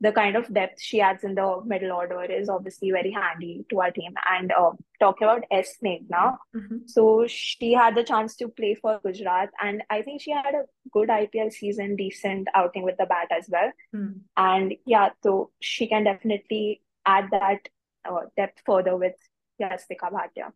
the 0.00 0.12
kind 0.12 0.36
of 0.36 0.52
depth 0.52 0.80
she 0.80 1.00
adds 1.00 1.24
in 1.24 1.34
the 1.34 1.60
middle 1.64 1.92
order 1.92 2.22
is 2.22 2.48
obviously 2.48 2.90
very 2.90 3.10
handy 3.10 3.64
to 3.70 3.80
our 3.80 3.90
team. 3.90 4.14
And 4.30 4.52
uh, 4.52 4.70
talking 5.00 5.26
about 5.26 5.44
S. 5.50 5.76
Meghna, 5.84 6.36
mm-hmm. 6.54 6.76
so 6.86 7.26
she 7.26 7.72
had 7.72 7.96
the 7.96 8.04
chance 8.04 8.36
to 8.36 8.48
play 8.48 8.74
for 8.74 9.00
Gujarat, 9.04 9.50
and 9.62 9.82
I 9.90 10.02
think 10.02 10.22
she 10.22 10.30
had 10.30 10.54
a 10.54 10.64
good 10.92 11.08
IPL 11.08 11.52
season, 11.52 11.96
decent 11.96 12.48
outing 12.54 12.84
with 12.84 12.96
the 12.96 13.06
bat 13.06 13.28
as 13.36 13.48
well. 13.48 13.72
Mm. 13.94 14.20
And 14.36 14.74
yeah, 14.86 15.10
so 15.22 15.50
she 15.60 15.88
can 15.88 16.04
definitely 16.04 16.82
add 17.04 17.28
that 17.32 17.68
uh, 18.08 18.26
depth 18.36 18.62
further 18.64 18.96
with 18.96 19.14
Yastika 19.60 20.12
Bhatia. 20.12 20.52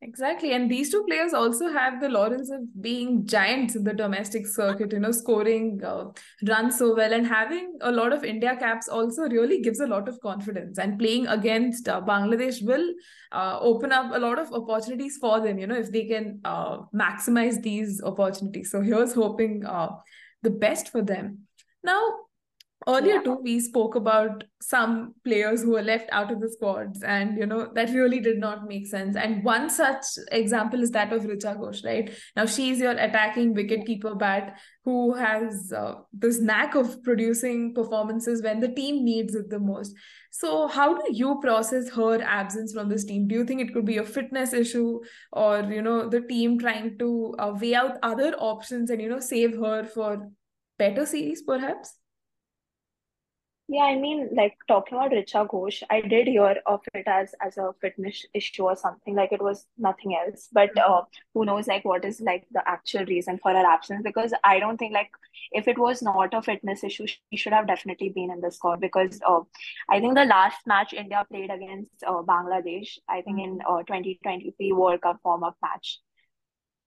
Exactly. 0.00 0.52
And 0.52 0.70
these 0.70 0.92
two 0.92 1.02
players 1.08 1.34
also 1.34 1.72
have 1.72 2.00
the 2.00 2.08
laurels 2.08 2.50
of 2.50 2.60
being 2.80 3.26
giants 3.26 3.74
in 3.74 3.82
the 3.82 3.92
domestic 3.92 4.46
circuit, 4.46 4.92
you 4.92 5.00
know, 5.00 5.10
scoring 5.10 5.80
uh, 5.84 6.04
runs 6.46 6.78
so 6.78 6.94
well 6.94 7.12
and 7.12 7.26
having 7.26 7.76
a 7.80 7.90
lot 7.90 8.12
of 8.12 8.22
India 8.22 8.54
caps 8.56 8.86
also 8.86 9.22
really 9.22 9.60
gives 9.60 9.80
a 9.80 9.88
lot 9.88 10.08
of 10.08 10.20
confidence. 10.20 10.78
And 10.78 11.00
playing 11.00 11.26
against 11.26 11.88
uh, 11.88 12.00
Bangladesh 12.00 12.64
will 12.64 12.94
uh, 13.32 13.58
open 13.60 13.90
up 13.90 14.14
a 14.14 14.20
lot 14.20 14.38
of 14.38 14.52
opportunities 14.52 15.16
for 15.20 15.40
them, 15.40 15.58
you 15.58 15.66
know, 15.66 15.74
if 15.76 15.90
they 15.90 16.04
can 16.04 16.40
uh, 16.44 16.78
maximize 16.94 17.60
these 17.60 18.00
opportunities. 18.00 18.70
So 18.70 18.80
here's 18.80 19.14
hoping 19.14 19.64
uh, 19.66 19.88
the 20.42 20.50
best 20.50 20.90
for 20.90 21.02
them. 21.02 21.40
Now, 21.82 22.00
earlier 22.88 23.16
yeah. 23.16 23.22
too 23.22 23.38
we 23.42 23.60
spoke 23.60 23.94
about 23.94 24.44
some 24.60 25.14
players 25.24 25.62
who 25.62 25.72
were 25.72 25.82
left 25.82 26.08
out 26.10 26.32
of 26.32 26.40
the 26.40 26.48
squads 26.48 27.02
and 27.02 27.36
you 27.36 27.44
know 27.44 27.70
that 27.74 27.90
really 27.90 28.18
did 28.18 28.38
not 28.38 28.66
make 28.66 28.86
sense. 28.86 29.14
And 29.14 29.44
one 29.44 29.68
such 29.68 30.04
example 30.32 30.82
is 30.82 30.90
that 30.92 31.12
of 31.12 31.24
richa 31.24 31.56
ghosh 31.58 31.84
right? 31.84 32.10
Now 32.34 32.46
she's 32.46 32.80
your 32.80 32.92
attacking 32.92 33.54
wicketkeeper 33.54 34.18
bat 34.18 34.58
who 34.84 35.14
has 35.14 35.70
uh, 35.76 35.96
this 36.12 36.40
knack 36.40 36.74
of 36.74 37.02
producing 37.02 37.74
performances 37.74 38.42
when 38.42 38.60
the 38.60 38.68
team 38.68 39.04
needs 39.04 39.34
it 39.34 39.50
the 39.50 39.60
most. 39.60 39.94
So 40.30 40.66
how 40.66 40.94
do 40.94 41.04
you 41.12 41.38
process 41.42 41.90
her 41.90 42.22
absence 42.22 42.72
from 42.72 42.88
this 42.88 43.04
team? 43.04 43.28
Do 43.28 43.34
you 43.34 43.44
think 43.44 43.60
it 43.60 43.74
could 43.74 43.84
be 43.84 43.98
a 43.98 44.04
fitness 44.04 44.54
issue 44.54 45.00
or 45.32 45.60
you 45.60 45.82
know 45.82 46.08
the 46.08 46.22
team 46.22 46.58
trying 46.58 46.98
to 46.98 47.34
uh, 47.38 47.52
weigh 47.60 47.74
out 47.74 47.98
other 48.02 48.34
options 48.38 48.88
and 48.88 49.02
you 49.02 49.10
know 49.10 49.20
save 49.20 49.56
her 49.58 49.84
for 49.84 50.30
better 50.78 51.04
series 51.04 51.42
perhaps 51.42 51.97
yeah, 53.70 53.82
I 53.82 53.96
mean, 53.96 54.30
like 54.34 54.56
talking 54.66 54.96
about 54.96 55.10
Richa 55.10 55.46
Ghosh, 55.46 55.82
I 55.90 56.00
did 56.00 56.26
hear 56.26 56.56
of 56.64 56.80
it 56.94 57.06
as 57.06 57.34
as 57.44 57.58
a 57.58 57.74
fitness 57.82 58.24
issue 58.32 58.62
or 58.64 58.74
something. 58.74 59.14
Like 59.14 59.30
it 59.30 59.42
was 59.42 59.66
nothing 59.76 60.16
else. 60.16 60.48
But 60.50 60.74
mm-hmm. 60.74 60.90
uh, 60.90 61.02
who 61.34 61.44
knows, 61.44 61.66
like 61.66 61.84
what 61.84 62.06
is 62.06 62.18
like 62.22 62.46
the 62.50 62.66
actual 62.66 63.04
reason 63.04 63.38
for 63.42 63.52
her 63.52 63.66
absence? 63.66 64.00
Because 64.02 64.32
I 64.42 64.58
don't 64.58 64.78
think 64.78 64.94
like 64.94 65.10
if 65.52 65.68
it 65.68 65.78
was 65.78 66.00
not 66.00 66.32
a 66.32 66.40
fitness 66.40 66.82
issue, 66.82 67.06
she 67.06 67.36
should 67.36 67.52
have 67.52 67.66
definitely 67.66 68.08
been 68.08 68.30
in 68.30 68.40
the 68.40 68.50
squad. 68.50 68.80
Because 68.80 69.20
uh, 69.26 69.40
I 69.90 70.00
think 70.00 70.14
the 70.14 70.24
last 70.24 70.66
match 70.66 70.94
India 70.94 71.26
played 71.30 71.50
against 71.50 71.90
uh, 72.06 72.22
Bangladesh, 72.22 72.96
I 73.06 73.20
think 73.20 73.38
in 73.38 73.60
uh, 73.68 73.82
2023 73.82 74.72
World 74.72 75.02
Cup 75.02 75.20
form 75.22 75.44
of 75.44 75.52
match. 75.60 76.00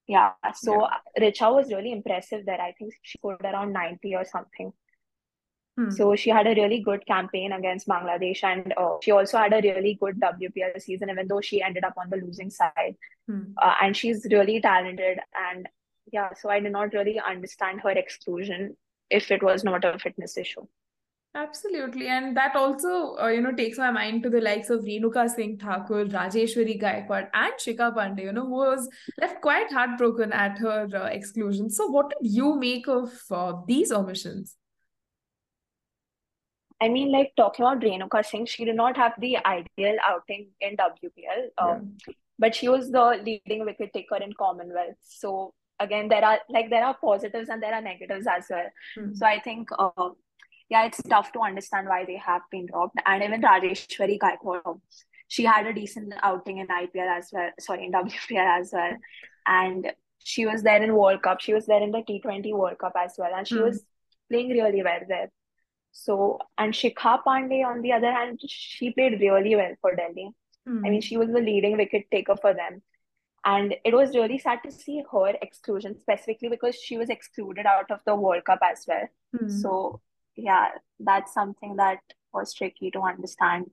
Yeah, 0.08 0.32
so 0.56 0.88
yeah. 1.16 1.30
Richa 1.30 1.54
was 1.54 1.72
really 1.72 1.92
impressive 1.92 2.44
there. 2.44 2.60
I 2.60 2.72
think 2.72 2.94
she 3.04 3.20
scored 3.20 3.42
around 3.44 3.72
90 3.72 4.16
or 4.16 4.26
something. 4.26 4.74
Hmm. 5.78 5.90
So 5.90 6.16
she 6.16 6.30
had 6.30 6.48
a 6.48 6.56
really 6.56 6.82
good 6.82 7.06
campaign 7.06 7.54
against 7.54 7.88
Bangladesh, 7.88 8.44
and 8.44 8.74
uh, 8.78 8.98
she 9.02 9.12
also 9.12 9.38
had 9.38 9.54
a 9.54 9.62
really 9.62 9.98
good 10.00 10.20
WPL 10.20 10.82
season, 10.82 11.10
even 11.10 11.28
though 11.28 11.42
she 11.42 11.62
ended 11.62 11.84
up 11.84 11.94
on 11.98 12.10
the 12.10 12.18
losing 12.18 12.50
side. 12.50 12.96
Hmm. 13.28 13.54
Uh, 13.58 13.76
and 13.82 13.96
she's 13.96 14.28
really 14.32 14.60
talented, 14.60 15.20
and 15.50 15.68
yeah, 16.12 16.34
so 16.34 16.50
I 16.50 16.60
did 16.60 16.74
not 16.74 16.94
really 16.94 17.20
understand 17.20 17.82
her 17.82 17.92
exclusion 17.92 18.76
if 19.10 19.32
it 19.32 19.44
was 19.44 19.64
not 19.64 19.86
a 19.86 19.98
fitness 19.98 20.38
issue. 20.38 20.68
Absolutely, 21.34 22.08
and 22.08 22.36
that 22.36 22.58
also 22.58 23.16
uh, 23.16 23.28
you 23.28 23.40
know 23.40 23.54
takes 23.54 23.78
my 23.78 23.92
mind 23.92 24.24
to 24.24 24.30
the 24.30 24.42
likes 24.42 24.70
of 24.70 24.82
Renuka 24.82 25.30
Singh 25.30 25.58
Thakur, 25.58 26.06
Rajeshwari 26.06 26.82
Gaikwad, 26.82 27.30
and 27.34 27.54
Shikha 27.54 27.96
Pandey, 27.96 28.24
you 28.24 28.34
know, 28.34 28.46
who 28.46 28.58
was 28.58 28.90
left 29.22 29.40
quite 29.40 29.72
heartbroken 29.72 30.34
at 30.34 30.58
her 30.58 30.90
uh, 30.94 31.06
exclusion. 31.06 31.70
So, 31.70 31.88
what 31.88 32.10
did 32.10 32.30
you 32.30 32.58
make 32.58 32.90
of 32.90 33.14
uh, 33.32 33.54
these 33.66 33.94
omissions? 33.94 34.58
I 36.82 36.90
mean, 36.90 37.12
like 37.12 37.34
talking 37.38 37.64
about 37.64 37.82
Renuka 37.82 38.26
Singh, 38.26 38.48
she 38.48 38.66
did 38.66 38.76
not 38.76 38.98
have 38.98 39.14
the 39.20 39.38
ideal 39.46 39.98
outing 40.04 40.48
in 40.60 40.76
WPL, 40.76 41.50
um, 41.60 41.98
yeah. 42.08 42.14
but 42.40 42.56
she 42.56 42.70
was 42.70 42.90
the 42.90 43.22
leading 43.24 43.66
wicket 43.66 43.94
taker 43.94 44.16
in 44.16 44.34
Commonwealth. 44.34 44.96
So 45.02 45.54
again, 45.80 46.10
there 46.10 46.26
are 46.26 46.40
like 46.50 46.72
there 46.72 46.84
are 46.84 46.98
positives 47.00 47.50
and 47.50 47.62
there 47.62 47.74
are 47.74 47.82
negatives 47.82 48.26
as 48.26 48.46
well. 48.50 48.66
Mm-hmm. 48.98 49.14
So 49.14 49.26
I 49.28 49.40
think, 49.40 49.70
uh, 49.78 50.10
yeah, 50.70 50.86
it's 50.86 51.04
tough 51.04 51.32
to 51.34 51.42
understand 51.42 51.88
why 51.88 52.04
they 52.06 52.18
have 52.18 52.42
been 52.50 52.66
dropped. 52.66 52.98
And 53.06 53.24
even 53.24 53.42
Rajeshwari 53.42 54.18
Gaikwad, 54.18 54.80
she 55.28 55.44
had 55.44 55.68
a 55.68 55.74
decent 55.74 56.14
outing 56.24 56.58
in 56.58 56.68
IPL 56.68 57.18
as 57.18 57.30
well. 57.32 57.52
Sorry, 57.60 57.86
in 57.86 57.92
WPL 58.00 58.60
as 58.60 58.72
well, 58.74 58.98
and 59.46 59.92
she 60.24 60.48
was 60.48 60.64
there 60.64 60.82
in 60.82 60.96
World 60.96 61.22
Cup. 61.22 61.42
She 61.42 61.54
was 61.54 61.68
there 61.68 61.82
in 61.82 61.92
the 61.92 62.00
T20 62.00 62.54
World 62.54 62.80
Cup 62.80 62.94
as 62.98 63.14
well, 63.20 63.32
and 63.36 63.48
she 63.48 63.56
mm-hmm. 63.56 63.66
was 63.66 63.84
playing 64.32 64.50
really 64.50 64.82
well 64.82 65.00
there. 65.08 65.30
So, 65.92 66.40
and 66.58 66.74
Shikha 66.74 67.24
Pandey, 67.24 67.66
on 67.66 67.82
the 67.82 67.94
other 67.94 68.12
hand, 68.12 68.40
she 68.46 68.92
played 68.92 69.20
really 69.20 69.56
well 69.56 69.74
for 69.82 69.96
Delhi. 69.96 70.32
Mm. 70.68 70.86
I 70.86 70.90
mean, 70.90 71.02
she 71.02 71.18
was 71.18 71.30
the 71.30 71.42
leading 71.42 71.78
wicket 71.78 72.10
taker 72.12 72.36
for 72.38 72.54
them. 72.54 72.82
And 73.44 73.76
it 73.84 73.94
was 73.94 74.16
really 74.16 74.38
sad 74.38 74.60
to 74.64 74.72
see 74.72 75.04
her 75.12 75.34
exclusion, 75.42 76.00
specifically 76.00 76.50
because 76.50 76.76
she 76.76 76.98
was 76.98 77.10
excluded 77.10 77.66
out 77.66 77.90
of 77.90 78.00
the 78.06 78.16
World 78.16 78.46
Cup 78.46 78.60
as 78.64 78.86
well. 78.88 79.08
Mm. 79.36 79.52
So, 79.62 80.02
yeah, 80.36 80.70
that's 81.00 81.34
something 81.34 81.76
that 81.78 82.00
was 82.34 82.54
tricky 82.54 82.92
to 82.92 83.02
understand. 83.02 83.72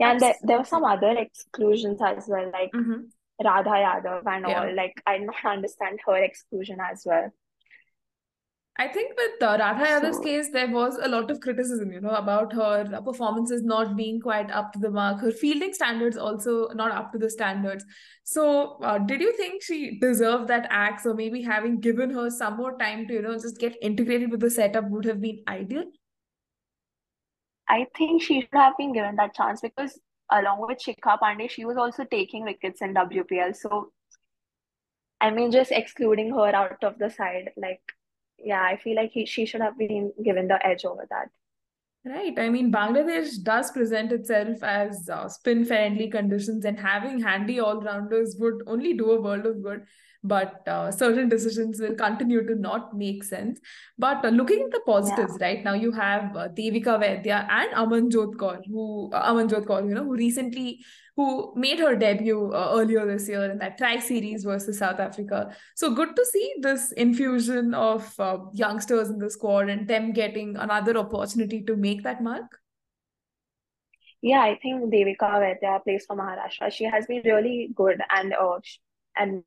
Yeah, 0.00 0.12
and 0.12 0.20
there, 0.20 0.34
there 0.42 0.58
were 0.58 0.64
some 0.64 0.84
other 0.84 1.10
exclusions 1.10 2.00
as 2.00 2.24
well, 2.28 2.50
like 2.52 2.72
mm-hmm. 2.72 3.02
Radha 3.44 3.70
Yadav 3.70 4.22
and 4.26 4.46
yeah. 4.48 4.62
all. 4.62 4.74
Like, 4.74 5.02
I 5.06 5.18
don't 5.18 5.34
understand 5.44 6.00
her 6.06 6.16
exclusion 6.16 6.78
as 6.80 7.02
well. 7.04 7.30
I 8.80 8.86
think 8.86 9.16
with 9.16 9.42
uh, 9.42 9.56
Radha 9.58 9.84
Yadav's 9.84 10.20
case, 10.20 10.50
there 10.52 10.70
was 10.70 10.96
a 11.02 11.08
lot 11.08 11.32
of 11.32 11.40
criticism, 11.40 11.90
you 11.90 12.00
know, 12.00 12.10
about 12.10 12.52
her 12.52 13.00
performances 13.04 13.64
not 13.64 13.96
being 13.96 14.20
quite 14.20 14.52
up 14.52 14.72
to 14.72 14.78
the 14.78 14.88
mark, 14.88 15.20
her 15.20 15.32
fielding 15.32 15.74
standards 15.74 16.16
also 16.16 16.68
not 16.74 16.92
up 16.92 17.10
to 17.10 17.18
the 17.18 17.28
standards. 17.28 17.84
So, 18.22 18.78
uh, 18.84 18.98
did 18.98 19.20
you 19.20 19.36
think 19.36 19.64
she 19.64 19.98
deserved 19.98 20.46
that 20.46 20.68
axe, 20.70 21.06
or 21.06 21.14
maybe 21.14 21.42
having 21.42 21.80
given 21.80 22.10
her 22.10 22.30
some 22.30 22.56
more 22.56 22.78
time 22.78 23.08
to, 23.08 23.14
you 23.14 23.22
know, 23.22 23.34
just 23.34 23.58
get 23.58 23.74
integrated 23.82 24.30
with 24.30 24.38
the 24.38 24.50
setup 24.50 24.88
would 24.90 25.06
have 25.06 25.20
been 25.20 25.42
ideal? 25.48 25.86
I 27.68 27.88
think 27.96 28.22
she 28.22 28.42
should 28.42 28.48
have 28.52 28.76
been 28.78 28.92
given 28.92 29.16
that 29.16 29.34
chance 29.34 29.60
because, 29.60 29.98
along 30.30 30.64
with 30.68 30.78
Shikha 30.78 31.18
Pandey, 31.18 31.50
she 31.50 31.64
was 31.64 31.76
also 31.76 32.04
taking 32.04 32.44
wickets 32.44 32.80
in 32.80 32.94
WPL. 32.94 33.56
So, 33.56 33.90
I 35.20 35.30
mean, 35.30 35.50
just 35.50 35.72
excluding 35.72 36.30
her 36.30 36.54
out 36.54 36.84
of 36.84 36.96
the 37.00 37.10
side, 37.10 37.50
like 37.56 37.80
yeah, 38.38 38.62
I 38.62 38.76
feel 38.76 38.96
like 38.96 39.10
he, 39.12 39.26
she 39.26 39.46
should 39.46 39.60
have 39.60 39.76
been 39.78 40.12
given 40.24 40.48
the 40.48 40.64
edge 40.66 40.84
over 40.84 41.06
that. 41.10 41.28
Right. 42.04 42.38
I 42.38 42.48
mean, 42.48 42.72
Bangladesh 42.72 43.42
does 43.42 43.70
present 43.70 44.12
itself 44.12 44.62
as 44.62 45.08
uh, 45.12 45.28
spin 45.28 45.64
friendly 45.64 46.08
conditions, 46.08 46.64
and 46.64 46.78
having 46.78 47.20
handy 47.20 47.60
all 47.60 47.80
rounders 47.80 48.36
would 48.38 48.62
only 48.66 48.94
do 48.94 49.10
a 49.10 49.20
world 49.20 49.46
of 49.46 49.62
good. 49.62 49.82
But 50.24 50.66
uh, 50.66 50.90
certain 50.90 51.28
decisions 51.28 51.80
will 51.80 51.94
continue 51.94 52.44
to 52.46 52.54
not 52.56 52.96
make 52.96 53.22
sense. 53.22 53.60
But 53.96 54.24
uh, 54.24 54.30
looking 54.30 54.62
at 54.62 54.72
the 54.72 54.80
positives, 54.84 55.36
yeah. 55.38 55.46
right 55.46 55.64
now 55.64 55.74
you 55.74 55.92
have 55.92 56.36
uh, 56.36 56.48
Devika 56.48 56.98
Vaidya 57.00 57.46
and 57.48 57.72
Amanjot 57.72 58.34
Kaur, 58.34 58.60
who 58.66 59.10
uh, 59.12 59.32
Amanjot 59.32 59.64
Kaur, 59.64 59.88
you 59.88 59.94
know, 59.94 60.04
who 60.04 60.14
recently 60.14 60.84
who 61.18 61.52
made 61.56 61.80
her 61.80 61.96
debut 61.96 62.52
uh, 62.52 62.74
earlier 62.74 63.04
this 63.04 63.28
year 63.28 63.50
in 63.50 63.58
that 63.58 63.76
tri 63.76 63.98
series 63.98 64.44
versus 64.44 64.78
South 64.78 65.00
Africa. 65.00 65.52
So 65.74 65.92
good 65.92 66.14
to 66.14 66.24
see 66.24 66.54
this 66.60 66.92
infusion 66.92 67.74
of 67.74 68.12
uh, 68.20 68.38
youngsters 68.52 69.10
in 69.10 69.18
the 69.18 69.28
squad 69.28 69.68
and 69.68 69.88
them 69.88 70.12
getting 70.12 70.56
another 70.56 70.96
opportunity 70.96 71.62
to 71.62 71.74
make 71.74 72.04
that 72.04 72.22
mark. 72.22 72.60
Yeah, 74.22 74.42
I 74.42 74.58
think 74.62 74.92
Devika 74.92 75.30
Vaidya 75.42 75.82
plays 75.82 76.04
for 76.06 76.16
Maharashtra. 76.16 76.72
She 76.72 76.84
has 76.84 77.06
been 77.06 77.22
really 77.24 77.70
good 77.74 78.00
and 78.10 78.32
uh, 78.32 78.60
and 79.16 79.42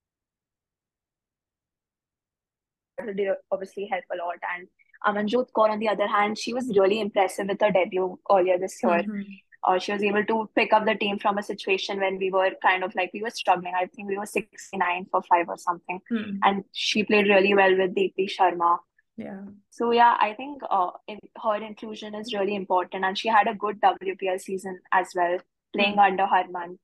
obviously 3.52 3.86
help 3.86 4.04
a 4.14 4.18
lot. 4.18 4.38
And 4.56 4.68
Amanjot 5.06 5.48
Kaur, 5.56 5.70
on 5.70 5.80
the 5.80 5.90
other 5.90 6.08
hand, 6.08 6.38
she 6.38 6.54
was 6.54 6.78
really 6.78 7.00
impressive 7.00 7.48
with 7.48 7.62
her 7.62 7.72
debut 7.72 8.20
earlier 8.30 8.58
this 8.58 8.80
year. 8.84 9.04
Mm-hmm 9.04 9.22
uh, 9.64 9.78
she 9.78 9.92
was 9.92 10.04
able 10.04 10.26
to 10.26 10.50
pick 10.56 10.74
up 10.74 10.86
the 10.86 10.96
team 10.96 11.20
from 11.20 11.38
a 11.38 11.44
situation 11.44 12.00
when 12.00 12.18
we 12.18 12.32
were 12.32 12.52
kind 12.62 12.84
of 12.84 12.94
like 12.96 13.12
we 13.14 13.22
were 13.22 13.30
struggling. 13.30 13.74
I 13.76 13.86
think 13.86 14.08
we 14.08 14.18
were 14.18 14.26
69 14.26 15.08
for 15.12 15.22
five 15.24 15.50
or 15.50 15.58
something. 15.58 16.00
Hmm. 16.10 16.38
And 16.44 16.64
she 16.74 17.04
played 17.04 17.28
really 17.28 17.54
well 17.54 17.78
with 17.78 17.96
Deepti 17.96 18.30
Sharma. 18.30 18.80
Yeah. 19.18 19.42
So 19.70 19.92
yeah, 19.92 20.18
I 20.20 20.34
think 20.34 20.62
uh, 20.70 20.92
in, 21.08 21.20
her 21.44 21.56
inclusion 21.56 22.16
is 22.16 22.34
really 22.34 22.56
important, 22.56 23.06
and 23.06 23.18
she 23.18 23.28
had 23.28 23.48
a 23.48 23.54
good 23.54 23.80
WPL 23.82 24.40
season 24.40 24.80
as 24.92 25.10
well, 25.16 25.38
playing 25.76 25.94
hmm. 25.94 26.00
under 26.00 26.26
Harman. 26.26 26.80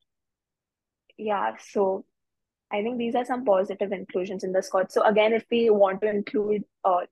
Yeah, 1.18 1.54
so 1.72 2.06
I 2.72 2.82
think 2.82 2.98
these 2.98 3.16
are 3.16 3.26
some 3.26 3.46
positive 3.46 3.92
inclusions 3.92 4.44
in 4.44 4.52
the 4.52 4.62
squad. 4.62 4.92
So 4.92 5.04
again, 5.04 5.34
if 5.34 5.46
we 5.50 5.70
want 5.70 6.02
to 6.02 6.10
include 6.10 6.64
uh, 6.84 7.06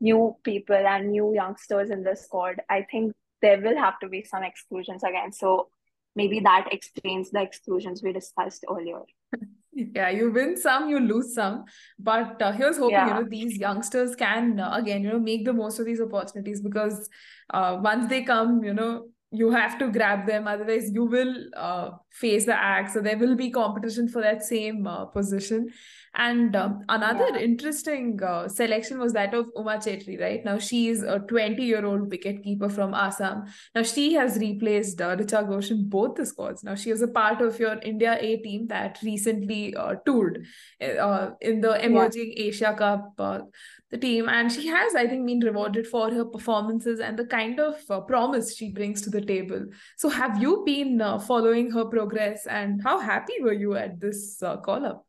new 0.00 0.36
people 0.44 0.76
and 0.76 1.10
new 1.10 1.34
youngsters 1.34 1.90
in 1.90 2.02
the 2.02 2.16
squad, 2.16 2.60
I 2.68 2.86
think 2.90 3.14
there 3.40 3.60
will 3.60 3.76
have 3.76 3.98
to 4.00 4.08
be 4.08 4.24
some 4.24 4.42
exclusions 4.42 5.04
again. 5.04 5.32
So 5.32 5.68
maybe 6.16 6.40
that 6.40 6.68
explains 6.72 7.30
the 7.30 7.42
exclusions 7.42 8.02
we 8.02 8.12
discussed 8.12 8.64
earlier. 8.68 9.02
yeah 9.94 10.08
you 10.08 10.30
win 10.30 10.56
some 10.56 10.88
you 10.88 10.98
lose 10.98 11.34
some 11.34 11.64
but 11.98 12.40
uh, 12.42 12.50
here's 12.52 12.78
hoping 12.78 12.90
yeah. 12.92 13.06
you 13.06 13.14
know 13.14 13.28
these 13.28 13.56
youngsters 13.58 14.16
can 14.16 14.58
uh, 14.58 14.72
again 14.74 15.02
you 15.02 15.10
know 15.10 15.20
make 15.20 15.44
the 15.44 15.52
most 15.52 15.78
of 15.78 15.86
these 15.86 16.00
opportunities 16.00 16.60
because 16.60 17.08
uh, 17.54 17.78
once 17.80 18.08
they 18.08 18.22
come 18.22 18.64
you 18.64 18.74
know 18.74 19.04
you 19.30 19.50
have 19.50 19.78
to 19.78 19.90
grab 19.90 20.26
them 20.26 20.46
otherwise 20.46 20.90
you 20.90 21.04
will 21.04 21.34
uh, 21.54 21.90
face 22.10 22.46
the 22.46 22.54
axe 22.54 22.94
so 22.94 23.00
there 23.00 23.18
will 23.18 23.36
be 23.36 23.50
competition 23.50 24.08
for 24.08 24.22
that 24.22 24.42
same 24.42 24.86
uh, 24.86 25.04
position 25.06 25.68
and 26.14 26.56
um, 26.56 26.82
another 26.88 27.28
yeah. 27.34 27.40
interesting 27.40 28.20
uh, 28.22 28.48
selection 28.48 28.98
was 28.98 29.12
that 29.12 29.34
of 29.34 29.46
Uma 29.56 29.76
Chetri, 29.76 30.20
right? 30.20 30.44
Now 30.44 30.58
she 30.58 30.88
is 30.88 31.02
a 31.02 31.18
20 31.20 31.62
year 31.62 31.84
old 31.84 32.10
wicketkeeper 32.10 32.70
from 32.72 32.94
Assam. 32.94 33.44
Now 33.74 33.82
she 33.82 34.14
has 34.14 34.36
replaced 34.38 35.00
uh, 35.00 35.16
Richa 35.16 35.46
Ghosh 35.48 35.70
in 35.70 35.88
both 35.88 36.16
the 36.16 36.26
squads. 36.26 36.64
Now 36.64 36.74
she 36.74 36.90
was 36.90 37.02
a 37.02 37.08
part 37.08 37.40
of 37.40 37.58
your 37.58 37.78
India 37.82 38.18
A 38.20 38.36
team 38.38 38.66
that 38.68 38.98
recently 39.02 39.74
uh, 39.74 39.96
toured 40.06 40.46
uh, 40.80 41.30
in 41.40 41.60
the 41.60 41.84
Emerging 41.84 42.32
yeah. 42.36 42.44
Asia 42.44 42.74
Cup. 42.76 43.12
Uh, 43.18 43.40
the 43.90 43.96
team 43.96 44.28
and 44.28 44.52
she 44.52 44.66
has 44.66 44.94
i 44.94 45.06
think 45.06 45.26
been 45.26 45.40
rewarded 45.40 45.86
for 45.86 46.10
her 46.10 46.24
performances 46.24 47.00
and 47.00 47.18
the 47.18 47.24
kind 47.24 47.58
of 47.58 47.76
uh, 47.90 48.00
promise 48.00 48.54
she 48.54 48.70
brings 48.70 49.00
to 49.00 49.10
the 49.10 49.20
table 49.20 49.64
so 49.96 50.08
have 50.08 50.40
you 50.42 50.62
been 50.66 51.00
uh, 51.00 51.18
following 51.18 51.70
her 51.70 51.86
progress 51.86 52.46
and 52.46 52.82
how 52.82 52.98
happy 52.98 53.34
were 53.40 53.52
you 53.52 53.74
at 53.74 53.98
this 54.00 54.42
uh, 54.42 54.56
call 54.58 54.84
up 54.84 55.07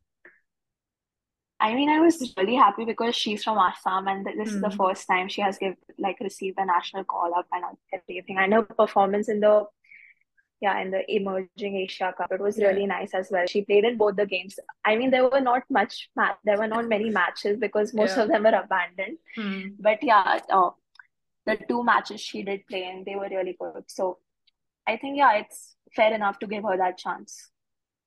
I 1.62 1.74
mean, 1.76 1.90
I 1.90 2.00
was 2.00 2.34
really 2.38 2.56
happy 2.56 2.86
because 2.86 3.16
she's 3.16 3.44
from 3.44 3.58
Assam, 3.58 4.08
and 4.08 4.26
this 4.26 4.50
mm. 4.50 4.56
is 4.56 4.62
the 4.62 4.70
hmm. 4.70 4.78
first 4.78 5.08
time 5.08 5.28
she 5.28 5.42
has 5.42 5.58
give 5.58 5.76
like 5.98 6.20
received 6.22 6.58
a 6.58 6.66
national 6.66 7.04
call 7.04 7.34
up 7.36 7.48
and 7.52 7.66
everything. 7.94 8.38
And 8.38 8.54
her 8.54 8.62
performance 8.62 9.28
in 9.28 9.42
the 9.42 9.66
yeah 10.62 10.80
in 10.82 10.92
the 10.92 11.04
emerging 11.14 11.76
Asia 11.76 12.14
Cup 12.18 12.32
it 12.32 12.42
was 12.42 12.58
yeah. 12.58 12.68
really 12.68 12.86
nice 12.86 13.14
as 13.14 13.30
well. 13.30 13.46
She 13.48 13.64
played 13.64 13.84
in 13.84 13.98
both 13.98 14.16
the 14.16 14.26
games. 14.26 14.58
I 14.86 14.96
mean, 14.96 15.12
there 15.12 15.28
were 15.28 15.42
not 15.42 15.64
much 15.70 16.10
ma- 16.16 16.36
there 16.46 16.58
were 16.58 16.68
not 16.68 16.88
many 16.88 17.10
matches 17.10 17.58
because 17.60 17.94
most 17.94 18.16
yeah. 18.16 18.24
of 18.24 18.30
them 18.30 18.44
were 18.44 18.62
abandoned. 18.64 19.18
Mm. 19.38 19.76
But 19.80 20.02
yeah, 20.02 20.40
uh, 20.50 20.70
the 21.46 21.58
two 21.68 21.84
matches 21.84 22.22
she 22.22 22.44
did 22.44 22.66
play 22.68 22.86
and 22.86 23.06
they 23.06 23.16
were 23.16 23.30
really 23.30 23.58
good. 23.60 23.84
So 23.88 24.20
I 24.88 24.96
think 24.96 25.18
yeah, 25.18 25.34
it's 25.40 25.76
fair 25.94 26.14
enough 26.14 26.40
to 26.40 26.48
give 26.48 26.64
her 26.64 26.78
that 26.78 26.98
chance. 26.98 27.50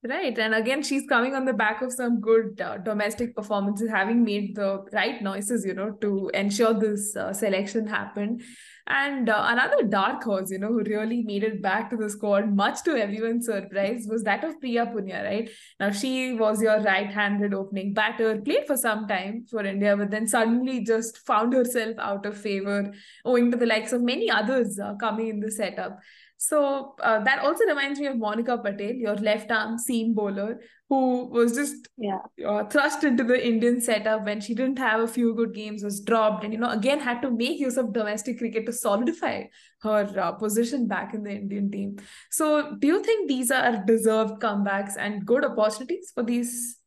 Right. 0.05 0.37
And 0.37 0.53
again, 0.53 0.83
she's 0.83 1.07
coming 1.07 1.37
on 1.37 1.45
the 1.45 1.53
back 1.53 1.81
of 1.81 1.93
some 1.93 2.21
good 2.21 2.61
uh, 2.61 2.79
domestic 2.79 3.37
performances, 3.37 3.89
having 3.89 4.25
made 4.25 4.57
the 4.57 4.85
right 4.93 5.23
noises, 5.23 5.65
you 5.65 5.75
know, 5.75 5.93
to 6.01 6.29
ensure 6.35 6.75
this 6.75 7.15
uh, 7.15 7.33
selection 7.33 7.87
happened. 7.87 8.43
And 8.89 9.29
uh, 9.29 9.45
another 9.47 9.85
dark 9.85 10.25
horse, 10.25 10.51
you 10.51 10.59
know, 10.59 10.73
who 10.73 10.83
really 10.83 11.23
made 11.23 11.45
it 11.45 11.63
back 11.63 11.89
to 11.91 11.97
the 11.97 12.11
squad, 12.11 12.53
much 12.53 12.83
to 12.83 13.01
everyone's 13.01 13.47
surprise, 13.47 14.09
was 14.11 14.25
that 14.25 14.43
of 14.43 14.59
Priya 14.59 14.87
Punia, 14.87 15.23
right? 15.23 15.49
Now, 15.79 15.93
she 15.93 16.33
was 16.33 16.61
your 16.61 16.81
right 16.81 17.07
handed 17.09 17.55
opening 17.55 17.95
batter, 17.95 18.41
played 18.41 18.67
for 18.67 18.77
some 18.77 19.07
time 19.07 19.45
for 19.49 19.65
India, 19.65 19.97
but 19.97 20.11
then 20.11 20.27
suddenly 20.27 20.83
just 20.83 21.19
found 21.19 21.53
herself 21.53 21.95
out 22.01 22.27
of 22.27 22.37
favor, 22.37 22.93
owing 23.25 23.53
to 23.53 23.57
the 23.57 23.67
likes 23.67 23.93
of 23.93 24.03
many 24.03 24.29
others 24.29 24.81
uh, 24.81 24.97
coming 24.97 25.29
in 25.29 25.39
the 25.39 25.53
setup. 25.53 26.01
So 26.43 26.97
uh, 27.01 27.21
that 27.23 27.39
also 27.39 27.65
reminds 27.67 28.01
me 28.01 28.07
of 28.07 28.19
Monica 28.19 28.59
Patel, 28.59 28.95
your 28.95 29.15
left 29.15 29.53
arm 29.53 29.79
seam 29.79 30.13
bowler, 30.13 30.59
who 30.89 31.27
was 31.27 31.55
just 31.55 31.89
yeah. 31.97 32.19
uh, 32.45 32.65
thrust 32.65 33.05
into 33.05 33.23
the 33.23 33.47
Indian 33.47 33.81
setup 33.81 34.25
when 34.25 34.41
she 34.41 34.53
didn't 34.53 34.81
have 34.81 35.03
a 35.03 35.07
few 35.07 35.35
good 35.37 35.55
games, 35.55 35.85
was 35.85 36.01
dropped, 36.01 36.43
and 36.43 36.53
you 36.53 36.59
know 36.59 36.71
again 36.71 36.99
had 36.99 37.23
to 37.23 37.31
make 37.31 37.61
use 37.61 37.77
of 37.77 37.93
domestic 37.93 38.39
cricket 38.39 38.67
to 38.67 38.73
solidify 38.73 39.45
her 39.83 40.13
uh, 40.19 40.33
position 40.33 40.89
back 40.89 41.15
in 41.15 41.23
the 41.23 41.31
Indian 41.31 41.71
team. 41.71 41.97
So 42.33 42.75
do 42.81 42.89
you 42.89 43.05
think 43.05 43.29
these 43.29 43.53
are 43.53 43.85
deserved 43.87 44.43
comebacks 44.43 44.95
and 44.99 45.25
good 45.25 45.45
opportunities 45.45 46.11
for 46.13 46.25
these? 46.25 46.82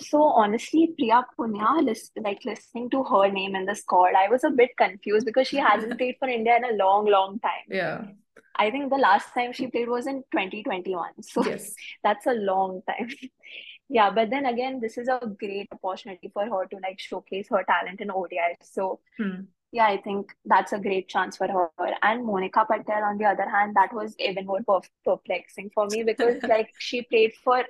So 0.00 0.22
honestly, 0.22 0.94
Priya 0.98 1.26
Punia, 1.38 1.84
list, 1.84 2.12
like 2.20 2.44
listening 2.44 2.90
to 2.90 3.04
her 3.04 3.30
name 3.30 3.54
in 3.54 3.66
the 3.66 3.74
squad, 3.74 4.14
I 4.16 4.28
was 4.28 4.44
a 4.44 4.50
bit 4.50 4.70
confused 4.76 5.26
because 5.26 5.48
she 5.48 5.58
hasn't 5.58 5.96
played 5.98 6.16
for 6.18 6.28
India 6.28 6.56
in 6.56 6.64
a 6.64 6.76
long, 6.76 7.06
long 7.06 7.38
time. 7.40 7.66
Yeah. 7.68 8.04
I 8.56 8.70
think 8.70 8.90
the 8.90 8.98
last 8.98 9.32
time 9.34 9.52
she 9.52 9.68
played 9.68 9.88
was 9.88 10.06
in 10.06 10.22
2021. 10.32 11.22
So 11.22 11.44
Yes. 11.44 11.74
that's 12.04 12.26
a 12.26 12.32
long 12.32 12.82
time. 12.88 13.10
Yeah, 13.92 14.10
but 14.10 14.30
then 14.30 14.46
again, 14.46 14.78
this 14.80 14.96
is 14.98 15.08
a 15.08 15.20
great 15.36 15.66
opportunity 15.72 16.30
for 16.32 16.44
her 16.44 16.64
to 16.66 16.76
like 16.80 17.00
showcase 17.00 17.48
her 17.50 17.64
talent 17.64 18.00
in 18.00 18.12
ODI. 18.12 18.54
So 18.62 19.00
Hmm. 19.18 19.46
yeah, 19.72 19.86
I 19.86 19.96
think 20.00 20.30
that's 20.44 20.72
a 20.72 20.78
great 20.78 21.08
chance 21.08 21.36
for 21.36 21.48
her. 21.48 21.68
And 22.02 22.24
Monica 22.24 22.64
Patel, 22.70 23.02
on 23.02 23.18
the 23.18 23.24
other 23.24 23.48
hand, 23.48 23.74
that 23.74 23.92
was 23.92 24.14
even 24.20 24.46
more 24.46 24.60
perplexing 25.04 25.70
for 25.74 25.88
me 25.88 26.04
because 26.04 26.40
like 26.54 26.70
she 26.78 27.02
played 27.02 27.32
for 27.42 27.64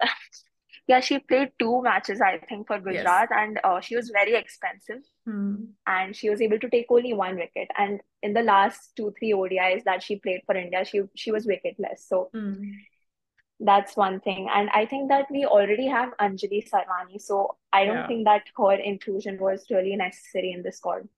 yeah, 0.87 1.01
she 1.01 1.19
played 1.19 1.53
two 1.59 1.83
matches, 1.83 2.21
I 2.21 2.39
think, 2.39 2.67
for 2.67 2.79
Yes. 2.89 3.05
Gujarat, 3.05 3.31
and 3.33 3.61
uh, 3.65 3.81
she 3.81 3.97
was 3.97 4.11
very 4.11 4.35
expensive, 4.35 5.03
Hmm. 5.27 5.57
and 5.87 6.15
she 6.17 6.31
was 6.31 6.41
able 6.41 6.59
to 6.59 6.69
take 6.71 6.87
only 6.91 7.13
one 7.15 7.37
wicket. 7.37 7.69
And 7.79 8.01
in 8.23 8.35
the 8.35 8.43
last 8.43 8.97
two, 8.97 9.13
three 9.19 9.33
ODIs 9.33 9.85
that 9.85 10.03
she 10.03 10.17
played 10.19 10.43
for 10.47 10.57
India, 10.57 10.85
she 10.85 11.03
she 11.15 11.33
was 11.33 11.47
wicketless. 11.47 12.01
So 12.09 12.31
Hmm. 12.33 12.85
that's 13.61 13.97
one 13.97 14.21
thing. 14.21 14.49
And 14.53 14.71
I 14.71 14.87
think 14.87 15.09
that 15.11 15.31
we 15.31 15.45
already 15.45 15.87
have 15.87 16.17
Anjali 16.19 16.69
Sarvani, 16.69 17.21
so 17.21 17.57
I 17.73 17.85
don't 17.85 17.97
Yeah. 18.01 18.07
think 18.07 18.25
that 18.25 18.45
her 18.57 18.73
inclusion 18.75 19.39
was 19.39 19.67
really 19.71 19.97
necessary 19.97 20.53
in 20.53 20.63
the 20.63 20.73
squad. 20.73 21.09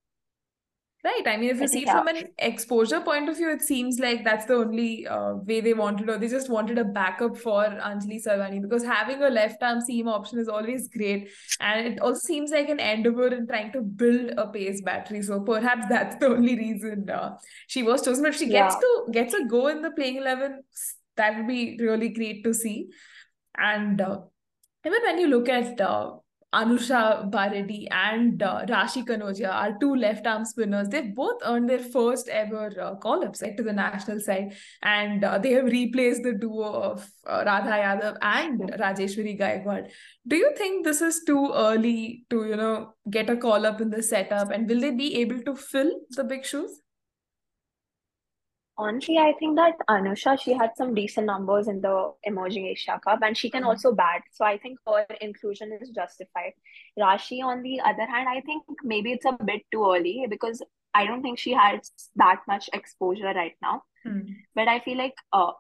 Right. 1.04 1.23
I 1.26 1.37
mean, 1.37 1.50
if 1.50 1.61
you 1.61 1.66
see 1.66 1.82
it 1.82 1.88
from 1.88 2.06
an 2.06 2.28
exposure 2.38 3.00
point 3.00 3.28
of 3.28 3.37
view, 3.37 3.50
it 3.50 3.61
seems 3.61 3.99
like 3.99 4.23
that's 4.23 4.44
the 4.44 4.54
only 4.54 5.04
uh, 5.04 5.35
way 5.35 5.61
they 5.61 5.75
wanted, 5.75 6.09
or 6.09 6.16
they 6.16 6.28
just 6.28 6.49
wanted 6.49 6.78
a 6.78 6.85
backup 6.85 7.37
for 7.37 7.64
Anjali 7.64 8.25
Sarvani 8.25 8.62
because 8.62 8.85
having 8.85 9.21
a 9.21 9.28
left 9.28 9.61
arm 9.64 9.80
seam 9.80 10.06
option 10.06 10.38
is 10.38 10.49
always 10.49 10.87
great. 10.87 11.28
And 11.59 11.88
it 11.88 12.00
also 12.00 12.21
seems 12.21 12.52
like 12.52 12.68
an 12.68 12.78
endeavor 12.78 13.26
in 13.35 13.49
trying 13.49 13.73
to 13.73 13.80
build 13.80 14.30
a 14.37 14.47
pace 14.47 14.80
battery. 14.80 15.23
So 15.23 15.40
perhaps 15.40 15.87
that's 15.88 16.14
the 16.21 16.26
only 16.28 16.54
reason 16.54 17.11
uh, 17.11 17.37
she 17.66 17.82
was 17.82 18.02
chosen. 18.02 18.23
But 18.23 18.35
if 18.35 18.38
she 18.38 18.47
gets 18.47 18.76
yeah, 18.76 18.80
to 18.80 19.06
gets 19.11 19.35
a 19.35 19.44
go 19.44 19.66
in 19.66 19.82
the 19.82 19.90
playing 19.90 20.18
11, 20.18 20.62
that 21.16 21.37
would 21.37 21.49
be 21.49 21.78
really 21.80 22.11
great 22.11 22.44
to 22.44 22.54
see. 22.54 22.90
And 23.59 24.00
uh, 24.00 24.21
even 24.87 25.02
when 25.02 25.18
you 25.18 25.26
look 25.26 25.49
at 25.49 25.80
uh, 25.80 26.12
Anusha 26.54 27.30
Bareddy 27.30 27.88
and 27.90 28.42
uh, 28.42 28.66
Rashi 28.66 29.04
Kanojiya, 29.06 29.50
our 29.50 29.78
two 29.80 29.94
left 29.94 30.26
arm 30.26 30.44
spinners, 30.44 30.88
they've 30.88 31.14
both 31.14 31.40
earned 31.47 31.71
their 31.71 31.78
first 31.78 32.28
ever 32.28 32.71
uh, 32.78 32.94
call 32.97 33.25
ups 33.25 33.40
right, 33.40 33.56
to 33.56 33.62
the 33.62 33.73
national 33.73 34.21
side. 34.21 34.54
And 34.82 35.25
uh, 35.25 35.38
they 35.38 35.52
have 35.52 35.64
replaced 35.64 36.23
the 36.25 36.35
duo 36.35 36.64
of 36.64 37.11
uh, 37.26 37.44
Radha 37.47 37.71
Yadav 37.71 38.18
and 38.21 38.61
Rajeshwari 38.61 39.40
Gaikwad. 39.40 39.90
Do 40.26 40.37
you 40.37 40.52
think 40.56 40.85
this 40.85 41.00
is 41.00 41.23
too 41.26 41.50
early 41.54 42.26
to, 42.28 42.44
you 42.44 42.56
know, 42.56 42.94
get 43.11 43.30
a 43.30 43.37
call 43.37 43.64
up 43.64 43.80
in 43.80 43.88
the 43.88 44.02
setup? 44.02 44.50
And 44.50 44.68
will 44.68 44.80
they 44.80 44.90
be 44.90 45.21
able 45.21 45.40
to 45.42 45.56
fill 45.56 45.90
the 46.11 46.25
big 46.25 46.44
shoes? 46.44 46.81
Honestly, 48.78 49.18
I 49.18 49.34
think 49.38 49.56
that 49.56 49.74
Anusha, 49.88 50.40
she 50.40 50.52
had 50.54 50.70
some 50.76 50.94
decent 50.94 51.26
numbers 51.26 51.68
in 51.68 51.80
the 51.82 52.12
Emerging 52.24 52.66
Asia 52.66 52.98
Cup 53.04 53.20
and 53.22 53.36
she 53.36 53.50
can 53.50 53.62
Mhm. 53.62 53.66
also 53.66 53.92
bat. 53.92 54.22
So 54.32 54.44
I 54.44 54.56
think 54.58 54.78
her 54.86 55.06
inclusion 55.20 55.72
is 55.72 55.90
justified. 55.90 56.54
Rashi, 56.98 57.42
on 57.44 57.62
the 57.62 57.80
other 57.80 58.06
hand, 58.06 58.28
I 58.28 58.40
think 58.40 58.64
maybe 58.82 59.12
it's 59.12 59.26
a 59.26 59.32
bit 59.32 59.62
too 59.70 59.84
early 59.92 60.26
because 60.28 60.62
I 60.94 61.06
don't 61.06 61.22
think 61.22 61.38
she 61.38 61.52
has 61.52 61.90
that 62.16 62.42
much 62.48 62.70
exposure 62.72 63.32
right 63.34 63.56
now. 63.60 63.82
Hmm. 64.04 64.20
But 64.54 64.68
I 64.68 64.80
feel 64.80 64.98
like 64.98 65.14
uh, 65.32 65.52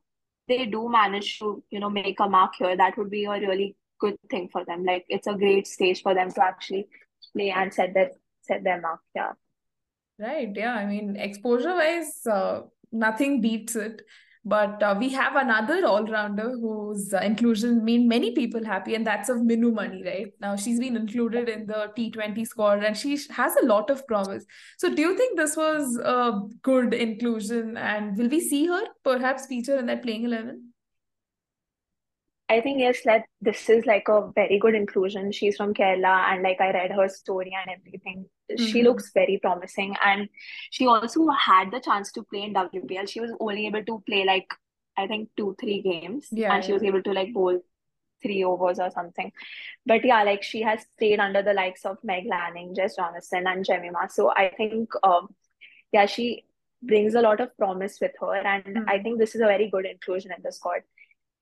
they 0.48 0.66
do 0.66 0.88
manage 0.88 1.38
to, 1.38 1.62
you 1.70 1.80
know, 1.80 1.90
make 1.90 2.18
a 2.18 2.28
mark 2.28 2.54
here. 2.56 2.76
That 2.76 2.96
would 2.96 3.10
be 3.10 3.24
a 3.26 3.38
really 3.38 3.76
good 4.00 4.18
thing 4.30 4.48
for 4.48 4.64
them. 4.64 4.84
Like 4.84 5.04
it's 5.08 5.26
a 5.26 5.34
great 5.34 5.66
stage 5.66 6.02
for 6.02 6.14
them 6.14 6.30
to 6.32 6.44
actually 6.44 6.88
play 7.34 7.50
and 7.50 7.72
set 7.72 7.94
their 7.94 8.10
set 8.40 8.64
their 8.64 8.80
mark. 8.80 9.00
Yeah. 9.14 9.32
Right. 10.18 10.50
Yeah. 10.54 10.74
I 10.74 10.86
mean, 10.86 11.16
exposure 11.16 11.74
wise, 11.74 12.26
uh, 12.26 12.62
nothing 12.92 13.40
beats 13.40 13.76
it. 13.76 14.02
But 14.44 14.82
uh, 14.82 14.96
we 14.98 15.10
have 15.10 15.36
another 15.36 15.86
all 15.86 16.04
rounder 16.04 16.50
whose 16.50 17.14
uh, 17.14 17.18
inclusion 17.18 17.84
made 17.84 18.08
many 18.08 18.32
people 18.32 18.64
happy, 18.64 18.96
and 18.96 19.06
that's 19.06 19.28
of 19.28 19.36
Minu 19.36 19.72
Mani, 19.72 20.02
right? 20.04 20.32
Now, 20.40 20.56
she's 20.56 20.80
been 20.80 20.96
included 20.96 21.48
in 21.48 21.66
the 21.66 21.92
T20 21.96 22.44
squad 22.44 22.82
and 22.82 22.96
she 22.96 23.16
has 23.30 23.54
a 23.62 23.66
lot 23.66 23.88
of 23.88 24.04
promise. 24.08 24.44
So, 24.78 24.92
do 24.92 25.00
you 25.00 25.16
think 25.16 25.36
this 25.36 25.56
was 25.56 25.96
a 25.96 26.40
good 26.62 26.92
inclusion? 26.92 27.76
And 27.76 28.18
will 28.18 28.28
we 28.28 28.40
see 28.40 28.66
her 28.66 28.82
perhaps 29.04 29.46
feature 29.46 29.78
in 29.78 29.86
that 29.86 30.02
playing 30.02 30.24
11? 30.24 30.71
I 32.52 32.60
think 32.60 32.78
yes, 32.80 33.04
like 33.06 33.24
this 33.40 33.68
is 33.70 33.86
like 33.86 34.08
a 34.08 34.30
very 34.34 34.58
good 34.58 34.74
inclusion. 34.74 35.32
She's 35.32 35.56
from 35.56 35.74
Kerala, 35.74 36.14
and 36.32 36.42
like 36.42 36.60
I 36.60 36.70
read 36.72 36.92
her 36.92 37.08
story 37.08 37.52
and 37.60 37.70
everything. 37.76 38.26
She 38.56 38.82
Mhm. 38.82 38.84
looks 38.84 39.10
very 39.14 39.38
promising, 39.42 39.96
and 40.04 40.28
she 40.70 40.86
also 40.86 41.28
had 41.30 41.70
the 41.70 41.80
chance 41.80 42.12
to 42.12 42.24
play 42.24 42.42
in 42.42 42.52
WPL. 42.54 43.06
She 43.06 43.20
was 43.20 43.32
only 43.40 43.66
able 43.66 43.84
to 43.92 44.00
play 44.10 44.24
like 44.24 44.48
I 44.96 45.06
think 45.06 45.30
two, 45.36 45.56
three 45.60 45.80
games, 45.82 46.32
Yeah, 46.32 46.52
and 46.54 46.64
she 46.64 46.72
yeah. 46.72 46.76
was 46.78 46.82
able 46.92 47.02
to 47.02 47.12
like 47.20 47.32
bowl 47.32 47.60
three 48.22 48.44
overs 48.44 48.78
or 48.80 48.90
something. 48.90 49.32
But 49.86 50.04
yeah, 50.04 50.22
like 50.24 50.42
she 50.42 50.62
has 50.62 50.86
stayed 50.96 51.20
under 51.20 51.42
the 51.42 51.54
likes 51.54 51.84
of 51.84 51.98
Meg 52.04 52.26
Lanning, 52.26 52.74
Jess 52.74 52.96
Jonassen, 52.98 53.46
and 53.52 53.64
Jemimah. 53.66 54.10
So 54.12 54.30
I 54.36 54.50
think 54.56 54.90
um 55.02 55.34
yeah, 55.92 56.06
she 56.06 56.44
brings 56.82 57.14
a 57.14 57.22
lot 57.22 57.40
of 57.40 57.56
promise 57.56 57.98
with 58.00 58.12
her, 58.20 58.34
and 58.36 58.78
I 58.88 58.98
Hmm. 58.98 59.02
think 59.02 59.18
this 59.18 59.34
is 59.34 59.40
a 59.40 59.46
very 59.46 59.70
good 59.70 59.86
inclusion 59.86 60.32
in 60.36 60.42
the 60.42 60.52
squad. 60.52 60.82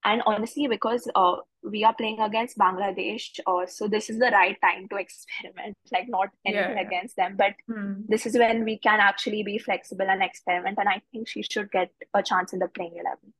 And 0.04 0.22
honestly, 0.24 0.66
because 0.66 1.06
uh, 1.14 1.36
we 1.62 1.84
are 1.84 1.94
playing 1.94 2.20
against 2.20 2.56
Bangladesh, 2.56 3.38
uh, 3.46 3.66
so 3.66 3.86
this 3.86 4.08
is 4.08 4.18
the 4.18 4.30
right 4.30 4.56
time 4.62 4.88
to 4.88 4.96
experiment. 4.96 5.76
Like, 5.92 6.08
not 6.08 6.28
anything 6.46 6.76
yeah. 6.76 6.80
against 6.86 7.16
them, 7.16 7.36
but 7.36 7.54
Hmm. 7.68 8.02
this 8.08 8.24
is 8.24 8.38
when 8.38 8.64
we 8.64 8.78
can 8.78 9.00
actually 9.00 9.42
be 9.42 9.58
flexible 9.58 10.08
and 10.08 10.22
experiment. 10.22 10.78
And 10.78 10.88
I 10.88 11.02
think 11.12 11.28
she 11.28 11.42
should 11.42 11.70
get 11.70 11.90
a 12.14 12.22
chance 12.22 12.52
in 12.52 12.60
the 12.60 12.68
playing 12.68 12.96
11. 12.96 13.34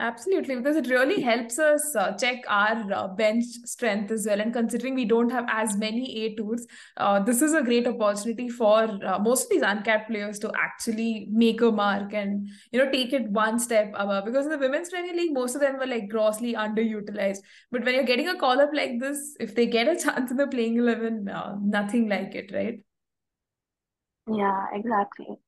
Absolutely, 0.00 0.56
because 0.56 0.76
it 0.76 0.88
really 0.88 1.20
helps 1.22 1.56
us 1.56 1.94
uh, 1.94 2.12
check 2.16 2.42
our 2.48 2.92
uh, 2.92 3.06
bench 3.06 3.44
strength 3.64 4.10
as 4.10 4.26
well. 4.26 4.40
And 4.40 4.52
considering 4.52 4.96
we 4.96 5.04
don't 5.04 5.30
have 5.30 5.46
as 5.48 5.76
many 5.76 6.24
A 6.24 6.34
tours, 6.34 6.66
uh, 6.96 7.20
this 7.20 7.40
is 7.40 7.54
a 7.54 7.62
great 7.62 7.86
opportunity 7.86 8.48
for 8.48 8.82
uh, 9.06 9.20
most 9.20 9.44
of 9.44 9.50
these 9.50 9.62
uncapped 9.62 10.10
players 10.10 10.40
to 10.40 10.50
actually 10.58 11.28
make 11.30 11.60
a 11.60 11.70
mark 11.70 12.12
and 12.12 12.48
you 12.72 12.84
know 12.84 12.90
take 12.90 13.12
it 13.12 13.30
one 13.30 13.60
step 13.60 13.92
above. 13.94 14.24
Because 14.24 14.46
in 14.46 14.50
the 14.52 14.58
women's 14.58 14.90
Premier 14.90 15.14
League, 15.14 15.32
most 15.32 15.54
of 15.54 15.60
them 15.60 15.78
were 15.78 15.86
like 15.86 16.08
grossly 16.08 16.54
underutilized. 16.54 17.38
But 17.70 17.84
when 17.84 17.94
you're 17.94 18.02
getting 18.02 18.28
a 18.28 18.36
call 18.36 18.60
up 18.60 18.70
like 18.74 18.98
this, 18.98 19.36
if 19.38 19.54
they 19.54 19.66
get 19.66 19.86
a 19.86 19.96
chance 20.02 20.28
in 20.32 20.36
the 20.36 20.48
playing 20.48 20.76
eleven, 20.76 21.28
uh, 21.28 21.56
nothing 21.62 22.08
like 22.08 22.34
it, 22.34 22.50
right? 22.52 22.80
Yeah, 24.26 24.66
exactly. 24.72 25.26
It's 25.30 25.40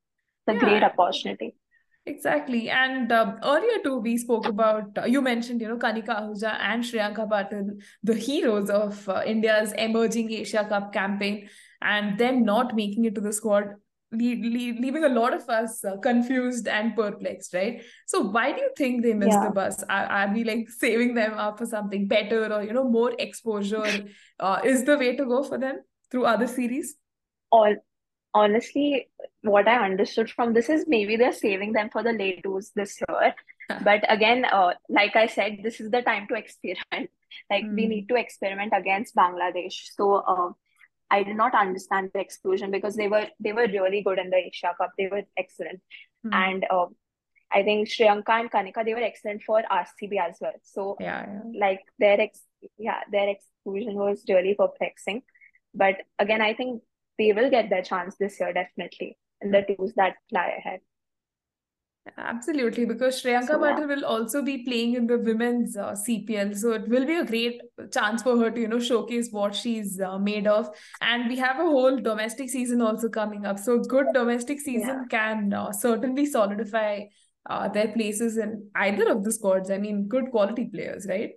a 0.49 0.55
Yeah, 0.55 0.59
great 0.59 0.83
opportunity. 0.83 1.55
Exactly. 2.09 2.71
And 2.71 3.11
um, 3.11 3.39
earlier 3.43 3.83
too, 3.83 3.99
we 3.99 4.17
spoke 4.17 4.47
about, 4.47 4.97
uh, 4.97 5.07
you 5.07 5.21
mentioned, 5.21 5.61
you 5.61 5.67
know, 5.67 5.77
Kanika 5.77 6.21
Ahuja 6.21 6.57
and 6.61 6.85
Shriyanka 6.85 7.29
Patil, 7.29 7.81
the 8.05 8.15
heroes 8.15 8.71
of 8.71 9.09
uh, 9.09 9.23
India's 9.27 9.73
emerging 9.73 10.31
Asia 10.31 10.65
Cup 10.69 10.93
campaign, 10.93 11.49
and 11.83 12.17
them 12.17 12.45
not 12.45 12.77
making 12.77 13.07
it 13.07 13.17
to 13.17 13.21
the 13.21 13.33
squad, 13.33 13.65
le 14.13 14.19
le 14.19 14.81
leaving 14.81 15.03
a 15.03 15.09
lot 15.09 15.35
of 15.35 15.49
us 15.49 15.85
uh, 15.85 15.97
confused 15.97 16.69
and 16.69 16.95
perplexed, 16.95 17.53
right? 17.53 17.83
So 18.07 18.21
why 18.21 18.53
do 18.53 18.61
you 18.61 18.71
think 18.77 19.03
they 19.03 19.13
missed 19.13 19.41
the 19.43 19.51
bus? 19.51 19.83
Are, 19.91 20.07
are 20.07 20.33
we 20.33 20.45
like 20.45 20.69
saving 20.71 21.15
them 21.15 21.35
up 21.35 21.59
for 21.59 21.67
something 21.67 22.07
better 22.07 22.53
or, 22.53 22.63
you 22.63 22.73
know, 22.73 22.89
more 22.89 23.15
exposure? 23.19 24.05
Uh, 24.39 24.61
is 24.65 24.85
the 24.85 24.97
way 24.97 25.17
to 25.17 25.25
go 25.25 25.43
for 25.43 25.59
them 25.59 25.81
through 26.13 26.27
other 26.27 26.47
series? 26.47 26.95
All 27.51 27.75
honestly, 28.43 28.89
what 29.53 29.69
I 29.75 29.77
understood 29.85 30.31
from 30.37 30.53
this 30.59 30.69
is 30.75 30.85
maybe 30.95 31.17
they're 31.17 31.33
saving 31.47 31.73
them 31.79 31.89
for 31.95 32.03
the 32.09 32.13
late 32.13 32.43
twos 32.45 32.71
this 32.81 32.99
year. 33.09 33.35
But 33.89 34.05
again, 34.17 34.45
uh, 34.59 34.73
like 34.89 35.17
I 35.17 35.27
said, 35.37 35.59
this 35.63 35.81
is 35.85 35.91
the 35.91 36.03
time 36.03 36.27
to 36.29 36.35
experiment. 36.45 37.11
Like 37.53 37.65
we 37.79 37.85
Hmm. 37.85 37.91
need 37.93 38.07
to 38.11 38.17
experiment 38.19 38.73
against 38.77 39.15
Bangladesh. 39.21 39.77
So 39.97 40.05
uh, 40.35 40.51
I 41.17 41.23
did 41.29 41.37
not 41.41 41.55
understand 41.63 42.11
the 42.15 42.21
exclusion 42.27 42.71
because 42.77 42.97
they 43.01 43.09
were 43.15 43.27
they 43.47 43.53
were 43.59 43.67
really 43.73 44.01
good 44.07 44.19
in 44.23 44.31
the 44.35 44.39
Asia 44.51 44.71
Cup. 44.79 44.93
They 45.01 45.09
were 45.15 45.25
excellent, 45.43 45.83
Hmm. 46.25 46.33
and 46.45 46.67
uh, 46.77 46.87
I 47.59 47.63
think 47.69 47.89
Shriyanka 47.95 48.37
and 48.41 48.51
Kanika 48.55 48.85
they 48.89 48.95
were 49.01 49.07
excellent 49.11 49.43
for 49.49 49.59
RCB 49.81 50.19
as 50.29 50.39
well. 50.47 50.57
So 50.75 50.87
Yeah, 51.09 51.21
yeah. 51.35 51.43
like 51.67 51.83
their 52.05 52.19
ex 52.27 52.41
yeah 52.89 53.03
their 53.17 53.29
exclusion 53.35 53.95
was 54.07 54.25
really 54.35 54.55
perplexing. 54.65 55.23
But 55.85 55.97
again, 56.27 56.41
I 56.51 56.55
think 56.63 56.83
they 57.19 57.33
will 57.33 57.51
get 57.51 57.71
their 57.71 57.83
chance 57.83 58.17
this 58.17 58.39
year 58.41 58.53
definitely 58.53 59.17
in 59.41 59.51
the 59.51 59.63
twos 59.63 59.95
that 59.95 60.15
lie 60.33 60.55
ahead. 60.59 60.81
Absolutely, 62.19 62.85
because 62.85 63.21
Shriyanka 63.21 63.49
So 63.49 63.65
yeah, 63.65 63.85
will 63.85 64.05
also 64.05 64.41
be 64.41 64.65
playing 64.65 64.95
in 64.95 65.09
the 65.09 65.19
women's 65.19 65.77
uh, 65.77 65.95
CPL, 65.95 66.57
so 66.57 66.73
it 66.73 66.89
will 66.89 67.05
be 67.05 67.17
a 67.17 67.25
great 67.25 67.61
chance 67.93 68.23
for 68.23 68.39
her 68.39 68.49
to, 68.49 68.61
you 68.61 68.69
know, 68.69 68.79
showcase 68.79 69.29
what 69.33 69.57
she's 69.57 70.01
uh, 70.01 70.17
made 70.17 70.47
of. 70.47 70.71
And 71.01 71.29
we 71.29 71.37
have 71.39 71.59
a 71.59 71.65
whole 71.65 71.97
domestic 71.99 72.49
season 72.49 72.81
also 72.81 73.09
coming 73.09 73.45
up, 73.45 73.59
so 73.59 73.81
good 73.81 74.07
domestic 74.15 74.59
yeah, 74.65 74.65
season 74.65 75.07
can 75.11 75.53
uh, 75.53 75.73
certainly 75.73 76.27
solidify 76.27 77.01
uh, 77.51 77.69
their 77.69 77.89
places 77.89 78.37
in 78.37 78.71
either 78.77 79.11
of 79.11 79.25
the 79.25 79.33
squads. 79.33 79.71
I 79.71 79.79
mean, 79.79 80.07
good 80.07 80.31
quality 80.31 80.67
players, 80.67 81.07
right? 81.09 81.31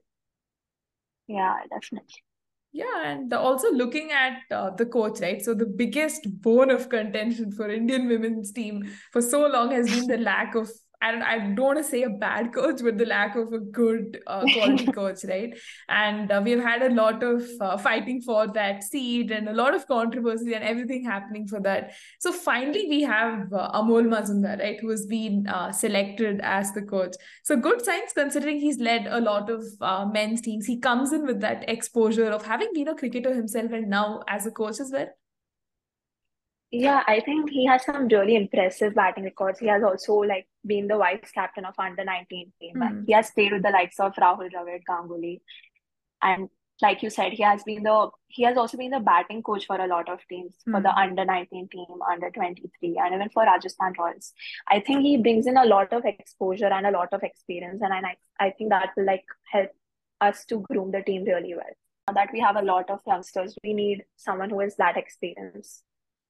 yeah, 1.28 1.56
definitely. 1.70 2.24
Yeah, 2.72 3.12
and 3.12 3.34
also 3.34 3.72
looking 3.72 4.12
at 4.12 4.42
uh, 4.52 4.70
the 4.72 4.86
coach, 4.86 5.22
right? 5.22 5.42
So 5.42 5.56
the 5.56 5.66
biggest 5.66 6.28
bone 6.42 6.70
of 6.70 6.88
contention 6.88 7.52
for 7.52 7.70
Indian 7.70 8.08
women's 8.08 8.52
team 8.52 8.84
for 9.12 9.22
so 9.24 9.48
long 9.48 9.72
has 9.72 9.90
been 9.90 10.06
the 10.06 10.18
lack 10.18 10.54
of 10.54 10.70
I 11.02 11.12
don't, 11.12 11.22
I 11.22 11.38
don't 11.40 11.66
want 11.66 11.78
to 11.78 11.84
say 11.84 12.04
a 12.04 12.10
bad 12.10 12.54
coach, 12.54 12.82
but 12.84 12.98
the 12.98 13.06
lack 13.06 13.36
of 13.36 13.54
a 13.54 13.60
good 13.60 14.20
uh, 14.28 14.44
quality 14.54 14.86
coach, 14.92 15.24
right? 15.28 15.58
And 15.88 16.32
uh, 16.32 16.42
we've 16.44 16.62
had 16.62 16.82
a 16.82 16.94
lot 16.94 17.24
of 17.24 17.44
uh, 17.62 17.78
fighting 17.78 18.22
for 18.22 18.48
that 18.48 18.84
seat 18.84 19.32
and 19.32 19.48
a 19.48 19.54
lot 19.54 19.74
of 19.74 19.88
controversy 19.88 20.54
and 20.54 20.64
everything 20.64 21.06
happening 21.06 21.48
for 21.48 21.62
that. 21.62 21.94
So 22.20 22.32
finally, 22.32 22.88
we 22.90 23.02
have 23.04 23.52
uh, 23.54 23.72
Amol 23.72 24.08
Muzumdar, 24.08 24.60
right, 24.60 24.80
who 24.80 24.90
has 24.90 25.06
been 25.06 25.48
uh, 25.48 25.72
selected 25.72 26.42
as 26.44 26.74
the 26.74 26.82
coach. 26.82 27.16
So 27.44 27.56
good 27.56 27.84
signs 27.84 28.12
considering 28.14 28.60
he's 28.60 28.80
led 28.80 29.08
a 29.08 29.22
lot 29.22 29.50
of 29.50 29.64
uh, 29.82 30.06
men's 30.06 30.42
teams. 30.42 30.66
He 30.66 30.80
comes 30.80 31.14
in 31.14 31.26
with 31.26 31.40
that 31.42 31.70
exposure 31.70 32.30
of 32.30 32.46
having 32.46 32.70
been 32.74 32.90
a 32.90 32.96
cricketer 32.96 33.34
himself 33.34 33.72
and 33.72 33.90
now 33.90 34.22
as 34.28 34.46
a 34.46 34.52
coach 34.52 34.80
as 34.80 34.92
well. 34.92 35.08
Yeah, 36.72 37.04
I 37.08 37.20
think 37.22 37.50
he 37.50 37.66
has 37.66 37.84
some 37.84 38.08
really 38.08 38.36
impressive 38.36 38.94
batting 38.94 39.24
records. 39.24 39.60
He 39.60 39.68
has 39.68 39.84
also 39.84 40.14
like 40.18 40.48
been 40.66 40.88
the 40.88 40.98
vice 40.98 41.32
captain 41.32 41.66
of 41.66 41.74
under 41.80 42.04
19 42.06 42.52
team. 42.62 42.76
Hmm. 42.78 43.04
He 43.08 43.14
has 43.14 43.32
played 43.32 43.54
with 43.54 43.64
the 43.64 43.72
likes 43.72 44.00
of 44.00 44.14
Rahul 44.16 44.52
Dravid, 44.52 44.84
Ganguly, 44.88 45.42
and 46.22 46.50
like 46.82 47.04
you 47.04 47.10
said, 47.10 47.34
he 47.34 47.44
has 47.44 47.64
been 47.64 47.84
the 47.84 48.10
he 48.28 48.44
has 48.44 48.58
also 48.58 48.78
been 48.78 48.92
the 48.92 49.00
batting 49.00 49.42
coach 49.44 49.66
for 49.66 49.78
a 49.82 49.88
lot 49.88 50.10
of 50.10 50.20
teams 50.30 50.56
for 50.70 50.80
the 50.82 50.92
Hmm. 50.92 51.00
under 51.04 51.26
19 51.26 51.68
team, 51.70 51.88
under 52.12 52.30
23, 52.30 52.98
and 52.98 53.16
even 53.16 53.30
for 53.30 53.44
Rajasthan 53.46 53.94
Royals. 54.00 54.34
I 54.68 54.80
think 54.80 55.02
he 55.02 55.18
brings 55.18 55.48
in 55.48 55.58
a 55.58 55.66
lot 55.66 55.92
of 55.94 56.06
exposure 56.06 56.68
and 56.68 56.86
a 56.88 56.92
lot 56.92 57.14
of 57.14 57.24
experience, 57.24 57.82
and 57.82 57.94
I 57.94 58.16
I 58.40 58.52
think 58.52 58.70
that 58.70 58.92
will 58.96 59.06
like 59.06 59.26
help 59.52 59.72
us 60.22 60.46
to 60.46 60.62
groom 60.70 60.92
the 60.92 61.02
team 61.02 61.24
really 61.26 61.56
well. 61.56 61.74
Now 62.08 62.14
that 62.14 62.32
we 62.34 62.40
have 62.42 62.56
a 62.58 62.62
lot 62.62 62.90
of 62.90 63.02
youngsters, 63.08 63.56
we 63.64 63.74
need 63.74 64.06
someone 64.18 64.50
who 64.52 64.60
has 64.62 64.76
that 64.78 64.98
experience. 64.98 65.84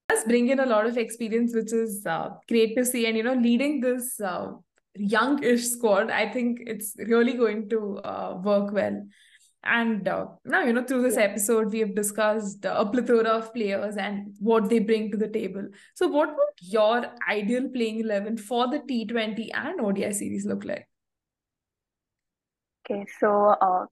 Does 0.09 0.23
bring 0.25 0.49
in 0.49 0.59
a 0.59 0.65
lot 0.65 0.85
of 0.85 0.97
experience, 0.97 1.53
which 1.53 1.71
is 1.71 2.05
uh, 2.05 2.29
great 2.47 2.75
to 2.75 2.85
see. 2.85 3.05
And, 3.05 3.15
you 3.15 3.23
know, 3.23 3.33
leading 3.33 3.79
this 3.79 4.19
uh, 4.19 4.51
young-ish 4.95 5.65
squad, 5.65 6.09
I 6.09 6.29
think 6.31 6.61
it's 6.65 6.95
really 6.97 7.33
going 7.33 7.69
to 7.69 7.97
uh, 7.99 8.41
work 8.43 8.73
well. 8.73 9.05
And 9.63 10.07
uh, 10.07 10.27
now, 10.45 10.63
you 10.63 10.71
know, 10.71 10.85
through 10.85 11.01
this 11.01 11.17
episode, 11.17 11.71
we 11.71 11.79
have 11.79 11.93
discussed 11.93 12.63
a 12.63 12.85
plethora 12.85 13.27
of 13.27 13.53
players 13.53 13.97
and 13.97 14.33
what 14.39 14.69
they 14.69 14.79
bring 14.79 15.11
to 15.11 15.17
the 15.17 15.27
table. 15.27 15.67
So, 15.95 16.07
what 16.07 16.29
would 16.29 16.53
your 16.61 17.05
ideal 17.29 17.67
playing 17.67 17.99
11 17.99 18.37
for 18.37 18.69
the 18.69 18.79
T20 18.79 19.49
and 19.53 19.81
ODI 19.81 20.13
series 20.13 20.45
look 20.45 20.63
like? 20.63 20.87
Okay, 22.89 23.05
so 23.19 23.55
uh, 23.61 23.85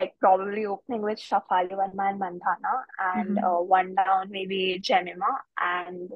like 0.00 0.14
probably 0.20 0.66
opening 0.66 1.02
with 1.02 1.18
Shafali 1.18 1.70
Verma 1.70 2.10
and 2.10 2.20
Mandhana, 2.20 2.74
and 3.16 3.38
Mhm. 3.38 3.44
uh, 3.44 3.62
one 3.62 3.94
down 3.94 4.30
maybe 4.30 4.80
Jemimah, 4.80 5.36
and 5.60 6.12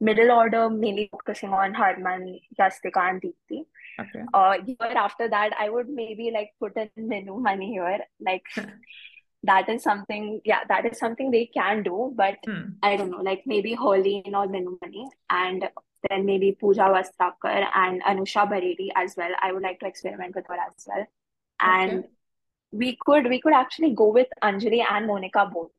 middle 0.00 0.30
order 0.32 0.70
mainly 0.70 1.08
focusing 1.12 1.52
on 1.52 1.74
Harman, 1.74 2.40
Yastika, 2.58 3.02
and 3.10 3.22
Deepti. 3.22 3.66
Okay. 4.00 4.24
Uh, 4.34 4.58
year 4.66 4.96
after 5.06 5.28
that, 5.28 5.52
I 5.58 5.68
would 5.70 5.88
maybe 5.88 6.30
like 6.32 6.52
put 6.58 6.76
in 6.76 6.90
Minu 6.98 7.40
Mani 7.40 7.68
here. 7.72 8.00
Like 8.20 8.44
that 9.44 9.68
is 9.68 9.82
something, 9.82 10.40
yeah, 10.44 10.64
that 10.68 10.86
is 10.86 10.98
something 10.98 11.30
they 11.30 11.46
can 11.46 11.82
do, 11.82 12.12
but 12.14 12.38
Hmm. 12.46 12.62
I 12.82 12.96
don't 12.96 13.10
know, 13.10 13.22
like 13.22 13.42
maybe 13.46 13.74
Holin 13.74 14.34
or 14.34 14.46
Money, 14.48 15.06
and 15.30 15.68
then 16.08 16.24
maybe 16.26 16.52
Pooja 16.60 16.88
Vastrakar 16.96 17.66
and 17.74 18.02
Anusha 18.02 18.48
Bareddy 18.48 18.90
as 18.96 19.14
well. 19.16 19.32
I 19.40 19.52
would 19.52 19.62
like 19.62 19.80
to 19.80 19.86
experiment 19.86 20.34
with 20.34 20.46
her 20.48 20.54
as 20.66 20.86
well. 20.88 21.06
And 21.60 21.90
Okay. 21.92 22.08
We 22.72 22.96
could 23.04 23.28
we 23.28 23.40
could 23.40 23.52
actually 23.52 23.94
go 23.94 24.08
with 24.12 24.28
Anjali 24.42 24.84
and 24.88 25.06
Monica 25.06 25.50
both. 25.52 25.70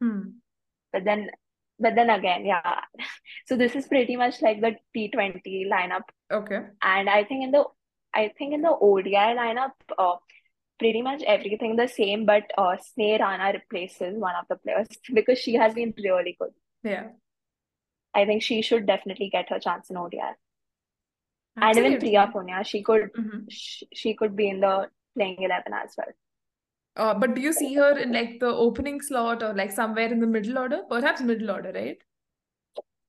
Hmm. 0.00 0.20
But 0.92 1.04
then 1.04 1.30
but 1.78 1.94
then 1.94 2.10
again, 2.10 2.44
yeah. 2.44 2.80
So 3.46 3.56
this 3.56 3.74
is 3.74 3.86
pretty 3.86 4.16
much 4.16 4.40
like 4.42 4.60
the 4.60 4.76
T20 4.96 5.68
lineup. 5.70 6.02
Okay. 6.32 6.60
And 6.82 7.08
I 7.08 7.24
think 7.24 7.44
in 7.44 7.50
the 7.50 7.64
I 8.14 8.32
think 8.38 8.54
in 8.54 8.62
the 8.62 8.70
ODI 8.70 9.34
lineup, 9.40 9.72
uh, 9.98 10.16
pretty 10.78 11.02
much 11.02 11.22
everything 11.22 11.76
the 11.76 11.88
same, 11.88 12.26
but 12.26 12.44
uh, 12.56 12.76
Sneh 12.76 13.18
Rana 13.20 13.52
replaces 13.52 14.16
one 14.16 14.34
of 14.36 14.46
the 14.48 14.56
players 14.56 14.88
because 15.14 15.38
she 15.38 15.54
has 15.54 15.74
been 15.74 15.94
really 15.98 16.36
good. 16.40 16.50
Yeah. 16.82 17.08
I 18.14 18.24
think 18.24 18.42
she 18.42 18.62
should 18.62 18.86
definitely 18.86 19.28
get 19.30 19.50
her 19.50 19.58
chance 19.58 19.90
in 19.90 19.96
ODI. 19.96 20.20
And 21.56 21.78
even 21.78 21.98
Priya 21.98 22.20
Absolutely. 22.20 22.52
Punia, 22.52 22.66
she 22.66 22.82
could 22.82 23.12
Mhm. 23.12 23.46
she, 23.50 23.88
she 23.92 24.14
could 24.14 24.36
be 24.36 24.48
in 24.48 24.60
the 24.60 24.90
playing 25.16 25.42
11 25.42 25.72
as 25.72 25.94
well. 25.96 26.12
Uh, 26.96 27.14
but 27.14 27.34
do 27.34 27.40
you 27.40 27.52
see 27.52 27.74
her 27.74 27.98
in 27.98 28.12
like 28.12 28.38
the 28.40 28.46
opening 28.46 29.00
slot 29.00 29.42
or 29.42 29.52
like 29.54 29.72
somewhere 29.72 30.12
in 30.12 30.20
the 30.20 30.26
middle 30.26 30.58
order? 30.58 30.82
Perhaps 30.88 31.22
middle 31.22 31.50
order, 31.50 31.72
right? 31.72 31.98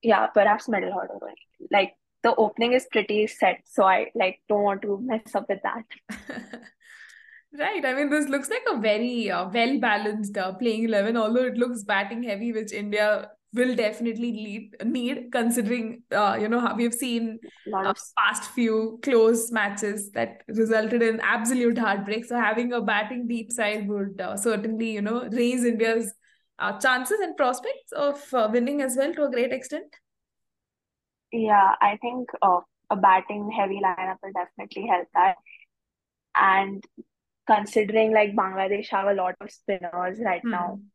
Yeah, 0.02 0.28
perhaps 0.28 0.68
middle 0.68 0.94
order. 0.94 1.14
Right? 1.22 1.38
Like 1.72 1.94
the 2.24 2.34
opening 2.36 2.74
is 2.74 2.88
pretty 2.92 3.28
set, 3.28 3.62
so 3.66 3.84
I 3.84 4.12
like 4.16 4.40
don't 4.50 4.64
want 4.64 4.82
to 4.84 5.00
mess 5.02 5.36
up 5.36 5.48
with 5.50 5.60
that. 5.64 6.62
Right. 7.58 7.86
I 7.86 7.94
mean, 7.94 8.10
this 8.10 8.28
looks 8.28 8.50
like 8.50 8.64
a 8.70 8.78
very 8.80 9.32
uh, 9.32 9.48
well 9.50 9.80
balanced 9.80 10.38
uh, 10.38 10.54
playing 10.54 10.84
11, 10.84 11.16
although 11.16 11.46
it 11.46 11.56
looks 11.56 11.84
batting 11.84 12.24
heavy, 12.24 12.52
which 12.52 12.74
India 12.74 13.32
will 13.56 13.76
definitely 13.76 14.32
lead, 14.34 14.76
need, 14.86 15.32
considering, 15.32 16.04
uh, 16.12 16.38
you 16.40 16.50
know, 16.50 16.60
how 16.60 16.76
we've 16.76 16.94
seen 16.94 17.40
uh, 17.84 17.94
past 18.18 18.52
few 18.52 19.00
close 19.04 19.52
matches 19.52 20.12
that 20.12 20.44
resulted 20.50 21.02
in 21.02 21.20
absolute 21.22 21.78
heartbreak. 21.78 22.26
So 22.26 22.36
having 22.38 22.74
a 22.74 22.82
batting 22.82 23.28
deep 23.28 23.52
side 23.52 23.88
would 23.88 24.22
uh, 24.22 24.38
certainly, 24.38 24.92
you 24.92 25.02
know, 25.02 25.28
raise 25.32 25.64
India's 25.66 26.14
uh, 26.60 26.80
chances 26.80 27.20
and 27.22 27.38
prospects 27.38 27.92
of 27.94 28.22
uh, 28.34 28.50
winning 28.52 28.82
as 28.82 28.96
well 28.98 29.14
to 29.14 29.26
a 29.26 29.32
great 29.32 29.54
extent. 29.54 29.96
yeah, 31.32 31.76
I 31.82 31.98
think 32.02 32.30
uh, 32.42 32.62
a 32.90 32.96
batting 32.96 33.52
heavy 33.52 33.82
lineup 33.84 34.18
will 34.24 34.32
definitely 34.34 34.88
help 34.88 35.08
that. 35.14 35.36
And 36.36 36.84
considering 37.48 38.14
like 38.14 38.36
Bangladesh 38.36 38.90
have 38.90 39.08
a 39.08 39.14
lot 39.14 39.36
of 39.42 39.52
spinners 39.52 40.20
right 40.24 40.44
now, 40.52 40.78
Hmm. 40.78 40.88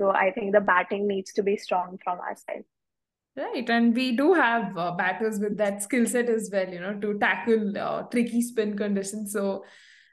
So 0.00 0.10
I 0.10 0.30
think 0.32 0.52
the 0.54 0.60
batting 0.62 1.06
needs 1.06 1.32
to 1.34 1.42
be 1.42 1.56
strong 1.58 1.98
from 2.02 2.18
our 2.20 2.36
side. 2.36 2.64
Right, 3.36 3.68
and 3.70 3.94
we 3.94 4.16
do 4.16 4.32
have 4.32 4.76
uh, 4.76 4.92
batters 4.92 5.38
with 5.38 5.56
that 5.58 5.82
skill 5.82 6.06
set 6.06 6.28
as 6.28 6.50
well, 6.52 6.68
you 6.68 6.80
know, 6.80 6.94
to 7.00 7.18
tackle 7.18 7.78
uh, 7.78 8.02
tricky 8.04 8.42
spin 8.42 8.76
conditions. 8.76 9.32
So, 9.32 9.64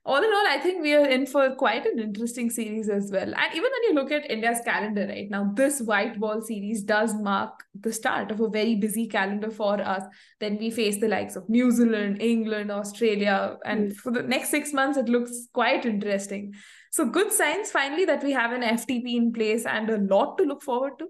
all 0.06 0.18
in 0.18 0.32
all, 0.40 0.48
I 0.48 0.60
think 0.62 0.82
we 0.82 0.94
are 0.94 1.06
in 1.06 1.26
for 1.26 1.56
quite 1.56 1.86
an 1.86 2.00
interesting 2.00 2.50
series 2.50 2.90
as 2.90 3.10
well. 3.12 3.34
And 3.36 3.54
even 3.54 3.72
when 3.76 3.84
you 3.84 3.94
look 3.94 4.12
at 4.12 4.30
India's 4.32 4.62
calendar 4.64 5.06
right 5.08 5.30
now, 5.30 5.52
this 5.54 5.82
white 5.82 6.20
ball 6.20 6.42
series 6.42 6.84
does 6.84 7.14
mark 7.16 7.66
the 7.78 7.92
start 7.92 8.32
of 8.32 8.40
a 8.40 8.50
very 8.50 8.76
busy 8.76 9.08
calendar 9.08 9.52
for 9.52 9.82
us. 9.82 10.04
Then 10.40 10.58
we 10.58 10.70
face 10.72 11.02
the 11.02 11.10
likes 11.10 11.36
of 11.36 11.50
New 11.50 11.72
Zealand, 11.72 12.22
England, 12.22 12.72
Australia, 12.72 13.58
Hmm. 13.64 13.70
and 13.72 13.98
for 13.98 14.12
the 14.12 14.24
next 14.24 14.50
six 14.50 14.74
months, 14.74 14.98
it 14.98 15.10
looks 15.10 15.48
quite 15.54 15.86
interesting. 15.86 16.54
So, 16.92 17.06
good 17.06 17.32
signs 17.32 17.72
finally 17.72 18.06
that 18.06 18.24
we 18.24 18.32
have 18.34 18.52
an 18.52 18.64
FTP 18.64 19.16
in 19.16 19.32
place 19.34 19.66
and 19.66 19.90
a 19.90 19.98
lot 19.98 20.38
to 20.38 20.44
look 20.44 20.62
forward 20.62 21.00
to. 21.00 21.10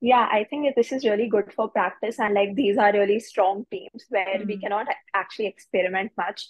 Yeah, 0.00 0.28
I 0.30 0.44
think 0.44 0.74
this 0.76 0.92
is 0.92 1.04
really 1.04 1.28
good 1.28 1.52
for 1.52 1.68
practice, 1.68 2.20
and 2.20 2.32
like 2.34 2.54
these 2.54 2.78
are 2.78 2.92
really 2.92 3.18
strong 3.18 3.66
teams 3.70 4.04
where 4.10 4.40
we 4.46 4.56
Hmm. 4.56 4.60
cannot 4.60 4.86
actually 5.14 5.46
experiment 5.46 6.12
much. 6.16 6.46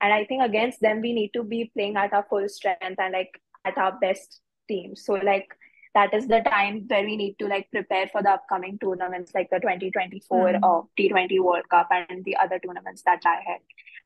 And 0.00 0.12
I 0.12 0.24
think 0.24 0.42
against 0.42 0.80
them, 0.80 1.00
we 1.00 1.12
need 1.12 1.30
to 1.34 1.42
be 1.42 1.70
playing 1.74 1.96
at 1.96 2.12
our 2.12 2.24
full 2.28 2.48
strength 2.48 2.98
and 2.98 3.12
like 3.12 3.40
at 3.64 3.76
our 3.78 3.92
best 3.98 4.40
team. 4.68 4.94
So 4.96 5.14
like 5.14 5.48
that 5.94 6.14
is 6.14 6.28
the 6.28 6.40
time 6.40 6.84
where 6.88 7.04
we 7.04 7.16
need 7.16 7.38
to 7.40 7.46
like 7.48 7.70
prepare 7.70 8.08
for 8.08 8.22
the 8.22 8.30
upcoming 8.30 8.78
tournaments 8.78 9.32
like 9.34 9.50
the 9.50 9.58
2024 9.60 10.54
Hmm. 10.54 10.62
uh, 10.62 10.82
T20 10.96 11.40
World 11.40 11.68
Cup 11.68 11.88
and 11.90 12.24
the 12.24 12.36
other 12.36 12.58
tournaments 12.60 13.02
that 13.04 13.24
lie 13.24 13.40
ahead. 13.46 13.60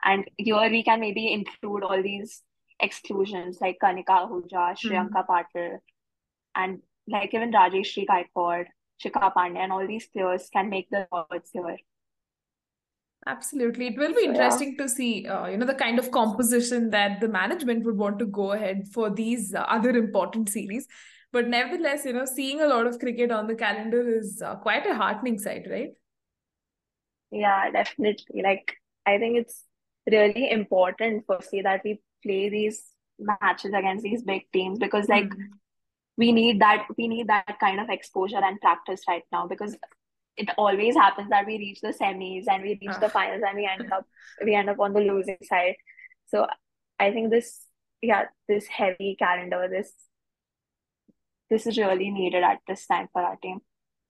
And 0.04 0.24
here 0.38 0.70
we 0.70 0.82
can 0.82 1.00
maybe 1.00 1.32
include 1.32 1.82
all 1.84 2.02
these 2.02 2.42
exclusions 2.80 3.60
like 3.60 3.78
Kanika 3.82 4.28
Ahuja, 4.28 4.76
Hmm. 4.82 5.08
Shriyanka 5.08 5.26
Patil, 5.26 5.78
and 6.54 6.82
like 7.08 7.34
even 7.34 7.52
Rajeshri 7.52 8.06
Gaikwad, 8.06 8.66
Shikha 9.04 9.32
Pandey, 9.34 9.58
and 9.58 9.72
all 9.72 9.86
these 9.86 10.08
players 10.08 10.48
can 10.52 10.70
make 10.70 10.88
the 10.90 11.08
odds 11.12 11.50
here. 11.52 11.78
Absolutely. 13.26 13.88
It 13.88 13.98
will 13.98 14.14
be 14.14 14.24
So 14.24 14.30
yeah, 14.30 14.62
interesting 14.62 14.76
to 14.78 14.88
see, 14.88 15.26
uh, 15.26 15.46
you 15.46 15.56
know, 15.56 15.66
the 15.66 15.74
kind 15.74 15.98
of 15.98 16.10
composition 16.12 16.90
that 16.90 17.20
the 17.20 17.28
management 17.28 17.84
would 17.84 17.96
want 17.96 18.18
to 18.20 18.26
go 18.26 18.52
ahead 18.52 18.86
for 18.92 19.10
these 19.10 19.52
uh, 19.54 19.60
other 19.68 19.90
important 19.90 20.48
series. 20.48 20.86
But 21.32 21.48
nevertheless, 21.48 22.04
you 22.04 22.12
know, 22.12 22.24
seeing 22.24 22.60
a 22.60 22.68
lot 22.68 22.86
of 22.86 22.98
cricket 23.00 23.32
on 23.32 23.48
the 23.48 23.56
calendar 23.56 24.08
is 24.08 24.40
uh, 24.42 24.56
quite 24.56 24.86
a 24.86 24.94
heartening 24.94 25.38
sight, 25.38 25.66
right? 25.68 25.90
yeah, 27.30 27.70
definitely. 27.70 28.42
Like 28.42 28.76
I 29.04 29.18
think 29.18 29.38
it's 29.38 29.64
really 30.10 30.50
important 30.50 31.24
firstly 31.26 31.62
that 31.62 31.82
we 31.84 32.00
play 32.22 32.48
these 32.48 32.82
matches 33.18 33.72
against 33.74 34.04
these 34.04 34.22
big 34.22 34.42
teams 34.52 34.78
because 34.78 35.08
like 35.08 35.32
Hmm. 35.32 35.42
we 36.18 36.32
need 36.32 36.60
that 36.60 36.86
we 36.98 37.08
need 37.08 37.28
that 37.28 37.58
kind 37.60 37.80
of 37.80 37.88
exposure 37.90 38.42
and 38.42 38.60
practice 38.60 39.02
right 39.08 39.22
now 39.32 39.46
because 39.46 39.76
it 40.36 40.50
always 40.58 40.94
happens 40.94 41.30
that 41.30 41.46
we 41.46 41.56
reach 41.58 41.80
the 41.80 41.92
semis 41.98 42.46
and 42.48 42.62
we 42.62 42.78
reach 42.82 42.98
the 43.00 43.06
Ah. 43.06 43.14
finals 43.16 43.42
and 43.46 43.56
we 43.56 43.66
end 43.66 43.90
up 43.92 44.04
we 44.44 44.54
end 44.54 44.68
up 44.70 44.80
on 44.80 44.92
the 44.92 45.00
losing 45.00 45.38
side. 45.42 45.76
So 46.26 46.46
I 46.98 47.10
think 47.12 47.30
this 47.30 47.62
yeah, 48.02 48.24
this 48.48 48.66
heavy 48.66 49.16
calendar, 49.18 49.66
this 49.70 49.92
this 51.50 51.66
is 51.66 51.78
really 51.78 52.10
needed 52.10 52.42
at 52.42 52.58
this 52.66 52.86
time 52.86 53.08
for 53.12 53.22
our 53.22 53.36
team. 53.36 53.60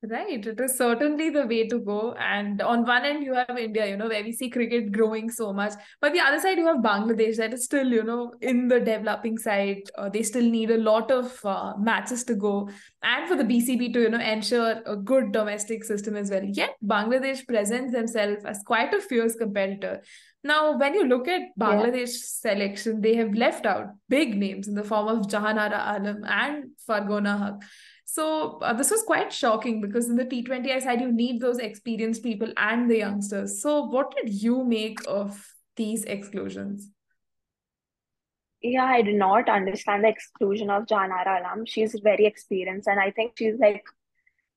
Right, 0.02 0.46
it 0.46 0.60
is 0.60 0.76
certainly 0.76 1.30
the 1.30 1.46
way 1.46 1.66
to 1.68 1.78
go. 1.78 2.14
And 2.14 2.60
on 2.60 2.84
one 2.84 3.06
end, 3.06 3.24
you 3.24 3.32
have 3.32 3.56
India, 3.58 3.86
you 3.86 3.96
know, 3.96 4.08
where 4.08 4.22
we 4.22 4.30
see 4.30 4.50
cricket 4.50 4.92
growing 4.92 5.30
so 5.30 5.54
much. 5.54 5.72
But 6.02 6.12
the 6.12 6.20
other 6.20 6.38
side, 6.38 6.58
you 6.58 6.66
have 6.66 6.76
Bangladesh 6.76 7.36
that 7.38 7.54
is 7.54 7.64
still, 7.64 7.88
you 7.88 8.04
know, 8.04 8.34
in 8.42 8.68
the 8.68 8.78
developing 8.78 9.38
side. 9.38 9.80
Uh, 9.96 10.10
they 10.10 10.22
still 10.22 10.48
need 10.48 10.70
a 10.70 10.76
lot 10.76 11.10
of 11.10 11.40
uh, 11.44 11.72
matches 11.78 12.24
to 12.24 12.34
go. 12.34 12.68
And 13.02 13.26
for 13.26 13.36
the 13.36 13.42
BCB 13.42 13.94
to, 13.94 14.02
you 14.02 14.10
know, 14.10 14.20
ensure 14.20 14.82
a 14.84 14.96
good 14.96 15.32
domestic 15.32 15.82
system 15.82 16.14
as 16.14 16.30
well. 16.30 16.44
Yet, 16.44 16.76
Bangladesh 16.84 17.46
presents 17.46 17.92
themselves 17.92 18.44
as 18.44 18.62
quite 18.66 18.92
a 18.92 19.00
fierce 19.00 19.34
competitor. 19.34 20.02
Now, 20.44 20.78
when 20.78 20.94
you 20.94 21.06
look 21.06 21.26
at 21.26 21.40
Bangladesh 21.58 22.12
yeah. 22.12 22.52
selection, 22.52 23.00
they 23.00 23.16
have 23.16 23.34
left 23.34 23.64
out 23.64 23.86
big 24.10 24.36
names 24.36 24.68
in 24.68 24.74
the 24.74 24.84
form 24.84 25.08
of 25.08 25.26
Jahanara 25.26 25.96
Alam 25.96 26.22
and 26.24 26.64
Fargana 26.88 27.40
Hoque. 27.40 27.62
So 28.06 28.58
uh, 28.60 28.72
this 28.72 28.90
was 28.90 29.02
quite 29.02 29.32
shocking 29.32 29.80
because 29.80 30.08
in 30.08 30.16
the 30.16 30.24
T20I 30.24 30.80
side, 30.80 31.00
you 31.00 31.12
need 31.12 31.40
those 31.40 31.58
experienced 31.58 32.22
people 32.22 32.52
and 32.56 32.88
the 32.88 32.98
youngsters. 32.98 33.60
So 33.60 33.82
what 33.82 34.14
did 34.16 34.32
you 34.32 34.64
make 34.64 35.00
of 35.08 35.44
these 35.74 36.04
exclusions? 36.04 36.90
Yeah, 38.62 38.84
I 38.84 39.02
did 39.02 39.16
not 39.16 39.48
understand 39.48 40.04
the 40.04 40.08
exclusion 40.08 40.70
of 40.70 40.86
Jahanara 40.86 41.40
Alam. 41.40 41.66
She's 41.66 41.94
very 42.02 42.26
experienced, 42.26 42.88
and 42.88 42.98
I 42.98 43.10
think 43.10 43.32
she's 43.36 43.58
like 43.58 43.84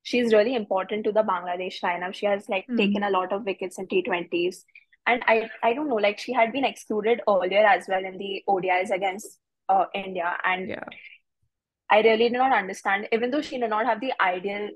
she's 0.04 0.32
really 0.34 0.56
important 0.56 1.04
to 1.06 1.12
the 1.12 1.24
Bangladesh 1.24 1.82
lineup. 1.82 2.14
She 2.14 2.28
has 2.28 2.48
like 2.50 2.68
mm. 2.68 2.78
taken 2.78 3.04
a 3.04 3.10
lot 3.10 3.34
of 3.34 3.46
wickets 3.46 3.80
in 3.80 3.88
T20s. 3.88 4.64
And 5.08 5.24
I 5.28 5.50
I 5.64 5.74
don't 5.74 5.90
know, 5.90 5.96
like 5.96 6.20
she 6.20 6.34
had 6.34 6.52
been 6.52 6.66
excluded 6.66 7.22
earlier 7.28 7.66
as 7.66 7.88
well 7.88 8.06
in 8.06 8.18
the 8.18 8.44
ODIs 8.48 8.92
against 8.92 9.40
uh, 9.68 9.86
India. 9.94 10.38
And 10.46 10.70
yeah. 10.70 10.84
I 11.90 12.02
really 12.02 12.30
did 12.30 12.34
not 12.34 12.54
understand, 12.54 13.08
even 13.12 13.32
though 13.32 13.42
she 13.42 13.58
did 13.58 13.70
not 13.70 13.86
have 13.86 14.00
the 14.00 14.14
ideal 14.22 14.70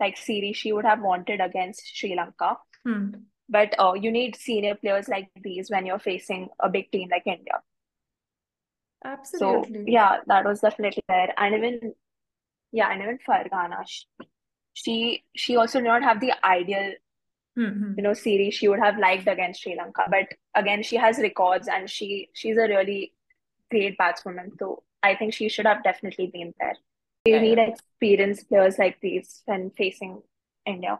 like 0.00 0.16
series 0.16 0.56
she 0.56 0.72
would 0.72 0.84
have 0.84 1.00
wanted 1.00 1.40
against 1.40 1.82
Sri 1.94 2.14
Lanka. 2.14 2.56
Hmm. 2.84 3.10
But 3.48 3.74
uh, 3.78 3.94
you 3.94 4.12
need 4.12 4.36
senior 4.36 4.74
players 4.74 5.08
like 5.08 5.28
these 5.42 5.70
when 5.70 5.86
you're 5.86 5.98
facing 5.98 6.48
a 6.60 6.68
big 6.68 6.90
team 6.92 7.08
like 7.10 7.26
India. 7.26 7.60
Absolutely. 9.04 9.78
So 9.78 9.84
yeah, 9.86 10.18
that 10.26 10.44
was 10.44 10.60
definitely 10.60 11.02
there. 11.08 11.32
And 11.36 11.54
even 11.54 11.94
yeah, 12.72 12.92
and 12.92 13.02
even 13.02 13.18
Fargana, 13.26 13.84
she 14.74 15.24
she 15.34 15.56
also 15.56 15.80
did 15.80 15.86
not 15.86 16.02
have 16.02 16.20
the 16.20 16.32
ideal 16.44 16.92
mm-hmm. 17.58 17.92
you 17.96 18.02
know 18.02 18.12
series 18.14 18.54
she 18.54 18.68
would 18.68 18.80
have 18.80 18.98
liked 18.98 19.26
against 19.26 19.62
Sri 19.62 19.76
Lanka. 19.76 20.06
But 20.10 20.28
again, 20.54 20.82
she 20.82 20.96
has 20.96 21.18
records 21.18 21.68
and 21.68 21.88
she 21.88 22.28
she's 22.34 22.56
a 22.56 22.68
really 22.68 23.12
great 23.70 23.96
batswoman. 23.98 24.50
So 24.58 24.82
I 25.02 25.14
think 25.14 25.34
she 25.34 25.48
should 25.48 25.66
have 25.66 25.82
definitely 25.82 26.30
been 26.32 26.54
there. 26.58 26.76
We 27.26 27.32
yeah. 27.32 27.40
need 27.40 27.58
experienced 27.58 28.48
players 28.48 28.78
like 28.78 28.98
these 29.00 29.42
when 29.46 29.70
facing 29.70 30.22
India. 30.66 30.98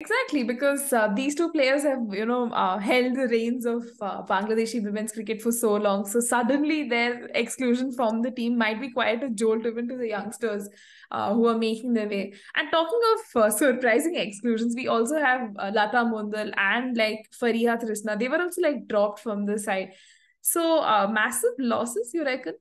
Exactly, 0.00 0.42
because 0.42 0.92
uh, 0.92 1.08
these 1.14 1.36
two 1.36 1.52
players 1.52 1.84
have, 1.84 2.00
you 2.10 2.26
know, 2.26 2.50
uh, 2.50 2.78
held 2.78 3.14
the 3.14 3.28
reins 3.28 3.64
of 3.64 3.84
uh, 4.02 4.22
Bangladeshi 4.22 4.82
women's 4.82 5.12
cricket 5.12 5.40
for 5.40 5.52
so 5.52 5.76
long. 5.76 6.04
So 6.04 6.18
suddenly 6.20 6.88
their 6.88 7.26
exclusion 7.28 7.92
from 7.92 8.20
the 8.20 8.32
team 8.32 8.58
might 8.58 8.80
be 8.80 8.90
quite 8.90 9.22
a 9.22 9.30
jolt 9.30 9.64
even 9.64 9.88
to 9.88 9.96
the 9.96 10.08
youngsters 10.08 10.68
uh, 11.12 11.32
who 11.32 11.46
are 11.46 11.56
making 11.56 11.94
their 11.94 12.08
way. 12.08 12.34
And 12.56 12.70
talking 12.72 13.00
of 13.14 13.42
uh, 13.42 13.50
surprising 13.50 14.16
exclusions, 14.16 14.74
we 14.74 14.88
also 14.88 15.18
have 15.18 15.52
uh, 15.58 15.70
Lata 15.72 15.98
Mondal 15.98 16.52
and 16.56 16.96
like 16.96 17.28
Fariha 17.40 17.80
Trisna. 17.80 18.18
They 18.18 18.28
were 18.28 18.42
also 18.42 18.62
like 18.62 18.88
dropped 18.88 19.20
from 19.20 19.46
the 19.46 19.58
side. 19.58 19.92
So 20.46 20.80
uh, 20.80 21.08
massive 21.10 21.54
losses, 21.58 22.10
you 22.12 22.22
reckon? 22.22 22.52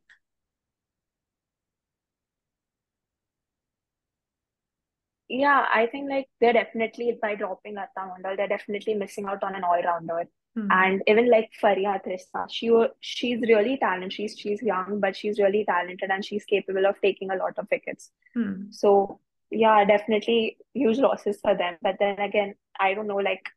Yeah, 5.27 5.65
I 5.73 5.87
think 5.87 6.09
like 6.09 6.29
they're 6.39 6.53
definitely 6.53 7.17
by 7.21 7.35
dropping 7.35 7.75
Mondal, 7.75 8.37
they're 8.37 8.47
definitely 8.47 8.93
missing 8.93 9.25
out 9.25 9.43
on 9.43 9.55
an 9.55 9.65
all-rounder. 9.65 10.29
Mm-hmm. 10.57 10.71
And 10.71 11.01
even 11.07 11.29
like 11.29 11.49
Fariha 11.61 11.99
Trisna, 12.05 12.47
she 12.49 12.71
she's 13.01 13.41
really 13.41 13.77
talented. 13.77 14.13
She's 14.13 14.37
she's 14.39 14.61
young, 14.61 15.01
but 15.01 15.17
she's 15.17 15.39
really 15.39 15.65
talented 15.65 16.09
and 16.09 16.23
she's 16.23 16.45
capable 16.45 16.85
of 16.85 17.01
taking 17.01 17.31
a 17.31 17.35
lot 17.35 17.57
of 17.57 17.67
wickets. 17.69 18.11
Mm-hmm. 18.37 18.71
So 18.71 19.19
yeah, 19.51 19.83
definitely 19.83 20.57
huge 20.73 20.99
losses 20.99 21.37
for 21.41 21.53
them. 21.53 21.75
But 21.81 21.97
then 21.99 22.19
again, 22.19 22.55
I 22.79 22.93
don't 22.93 23.07
know 23.07 23.17
like 23.17 23.49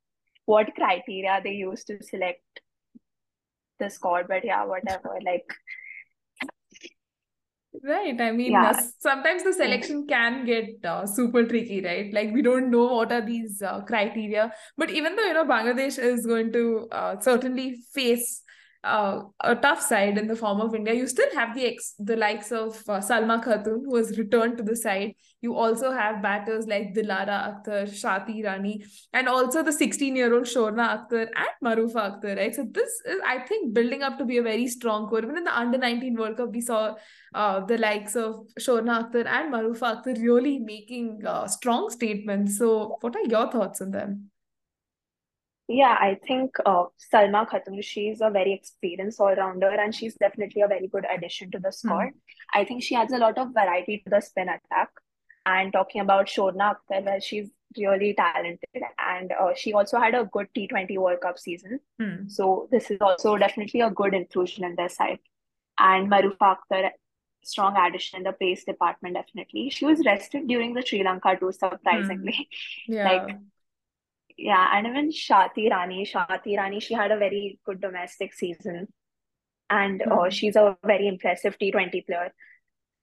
what 0.47 0.75
criteria 0.75 1.41
they 1.45 1.53
use 1.53 1.85
to 1.85 2.03
select 2.03 2.41
the 3.79 3.91
squad. 3.91 4.27
But 4.29 4.45
yeah, 4.45 4.65
whatever. 4.65 5.19
like 5.25 5.45
Right. 7.83 8.19
I 8.21 8.33
mean, 8.33 8.53
yeah. 8.53 8.71
uh, 8.71 8.83
sometimes 8.99 9.45
the 9.45 9.53
selection 9.53 10.07
can 10.07 10.45
get 10.45 10.85
uh, 10.85 11.07
super 11.07 11.45
tricky, 11.45 11.83
right? 11.83 12.13
Like 12.13 12.33
we 12.33 12.43
don't 12.43 12.71
know 12.71 12.87
what 12.87 13.13
are 13.13 13.21
these 13.21 13.63
uh, 13.63 13.83
criteria. 13.83 14.53
But 14.77 14.91
even 14.91 15.15
though, 15.15 15.25
you 15.25 15.35
know, 15.35 15.45
Bangladesh 15.45 15.99
is 15.99 16.27
going 16.27 16.53
to 16.53 16.89
uh, 16.91 17.21
certainly 17.21 17.77
face 17.93 18.43
uh, 18.87 19.23
a 19.41 19.55
tough 19.57 19.81
side 19.83 20.17
in 20.19 20.27
the 20.27 20.37
form 20.37 20.61
of 20.61 20.75
India, 20.75 20.95
you 20.95 21.07
still 21.07 21.31
have 21.35 21.55
the 21.55 21.67
ex- 21.67 21.95
the 21.99 22.17
likes 22.17 22.53
of 22.53 22.77
uh, 22.89 23.01
Salma 23.01 23.43
Khatun, 23.45 23.81
who 23.85 23.97
has 23.97 24.17
returned 24.19 24.57
to 24.59 24.63
the 24.63 24.77
side. 24.77 25.15
You 25.41 25.55
also 25.55 25.91
have 25.93 26.23
batters 26.23 26.67
like 26.67 26.95
Dilara 26.95 27.39
Akhtar, 27.49 27.83
Shati 28.03 28.45
Rani, 28.45 28.85
and 29.13 29.29
also 29.29 29.63
the 29.63 29.71
16-year-old 29.71 30.45
Shorna 30.45 30.87
Akhtar 30.97 31.29
and 31.45 31.55
Marufa 31.65 32.05
Akhtar, 32.07 32.37
right? 32.37 32.55
So 32.55 32.67
this 32.71 33.01
is, 33.05 33.21
I 33.27 33.41
think, 33.41 33.75
building 33.75 34.03
up 34.03 34.19
to 34.19 34.25
be 34.25 34.39
a 34.39 34.43
very 34.43 34.69
strong 34.69 35.09
core. 35.09 35.23
Even 35.23 35.37
in 35.37 35.45
the 35.45 35.59
Under-19 35.59 36.17
World 36.17 36.37
Cup, 36.37 36.53
we 36.53 36.61
saw 36.61 36.95
uh, 37.35 37.61
the 37.67 37.79
likes 37.79 38.17
of 38.17 38.47
Shorna 38.59 39.03
Akhtar 39.03 39.27
and 39.27 39.53
Marufa 39.53 39.97
Akhtar 39.97 40.23
really 40.23 40.59
making 40.59 41.23
uh, 41.27 41.47
strong 41.47 41.91
statements. 41.91 42.57
So 42.59 42.97
what 43.01 43.17
are 43.17 43.27
your 43.27 43.51
thoughts 43.51 43.81
on 43.81 43.91
them? 43.91 44.31
Yeah, 45.69 45.97
I 45.99 46.19
think 46.27 46.57
uh, 46.65 46.85
Salma 47.13 47.49
Khatun, 47.49 47.83
she's 47.83 48.21
a 48.21 48.31
very 48.31 48.53
experienced 48.53 49.21
all-rounder 49.21 49.69
and 49.69 49.93
she's 49.93 50.15
definitely 50.15 50.63
a 50.63 50.69
very 50.69 50.87
good 50.87 51.05
addition 51.13 51.51
to 51.51 51.59
the 51.59 51.73
squad. 51.73 52.07
Mm. 52.07 52.13
I 52.55 52.65
think 52.65 52.85
she 52.85 52.95
adds 52.95 53.13
a 53.13 53.19
lot 53.19 53.37
of 53.37 53.53
variety 53.53 53.99
to 53.99 54.11
the 54.11 54.21
spin 54.21 54.49
attack. 54.49 54.91
And 55.45 55.73
talking 55.73 56.01
about 56.01 56.27
Shorna 56.27 56.77
Akhtar, 56.77 57.05
well, 57.05 57.21
she's 57.21 57.51
really 57.77 58.15
talented 58.15 58.83
and 58.99 59.33
uh, 59.33 59.53
she 59.55 59.73
also 59.73 59.99
had 59.99 60.15
a 60.15 60.25
good 60.25 60.49
T20 60.57 60.99
World 60.99 61.21
Cup 61.21 61.39
season. 61.39 61.81
Mm. 62.01 62.31
So 62.31 62.69
this 62.71 62.91
is 62.91 62.99
also 63.01 63.37
definitely 63.37 63.81
a 63.81 63.91
good 63.91 64.15
inclusion 64.15 64.65
in 64.65 64.77
their 64.77 64.89
side. 64.89 65.19
And 65.79 66.11
Marufa 66.11 66.57
Akhtar, 66.57 66.91
strong 67.43 67.77
addition 67.77 68.19
in 68.19 68.23
the 68.25 68.33
pace 68.33 68.65
department, 68.65 69.15
definitely. 69.15 69.71
She 69.71 69.85
was 69.85 70.05
rested 70.07 70.47
during 70.47 70.75
the 70.75 70.83
Sri 70.85 71.03
Lanka 71.03 71.37
tour, 71.37 71.53
surprisingly. 71.53 72.49
Mm. 72.89 72.95
Yeah. 72.95 73.13
like 73.13 73.37
yeah, 74.37 74.69
and 74.75 74.87
even 74.87 75.11
Shati 75.11 75.71
Rani, 75.71 76.05
Shati 76.05 76.57
Rani, 76.57 76.81
she 76.81 76.95
had 76.95 77.11
a 77.11 77.19
very 77.19 77.59
good 77.65 77.81
domestic 77.81 78.35
season, 78.35 78.89
and 79.71 80.01
mm-hmm. 80.01 80.31
she's 80.31 80.57
a 80.57 80.77
very 80.85 81.09
impressive 81.09 81.59
T20 81.59 82.07
player. 82.07 82.33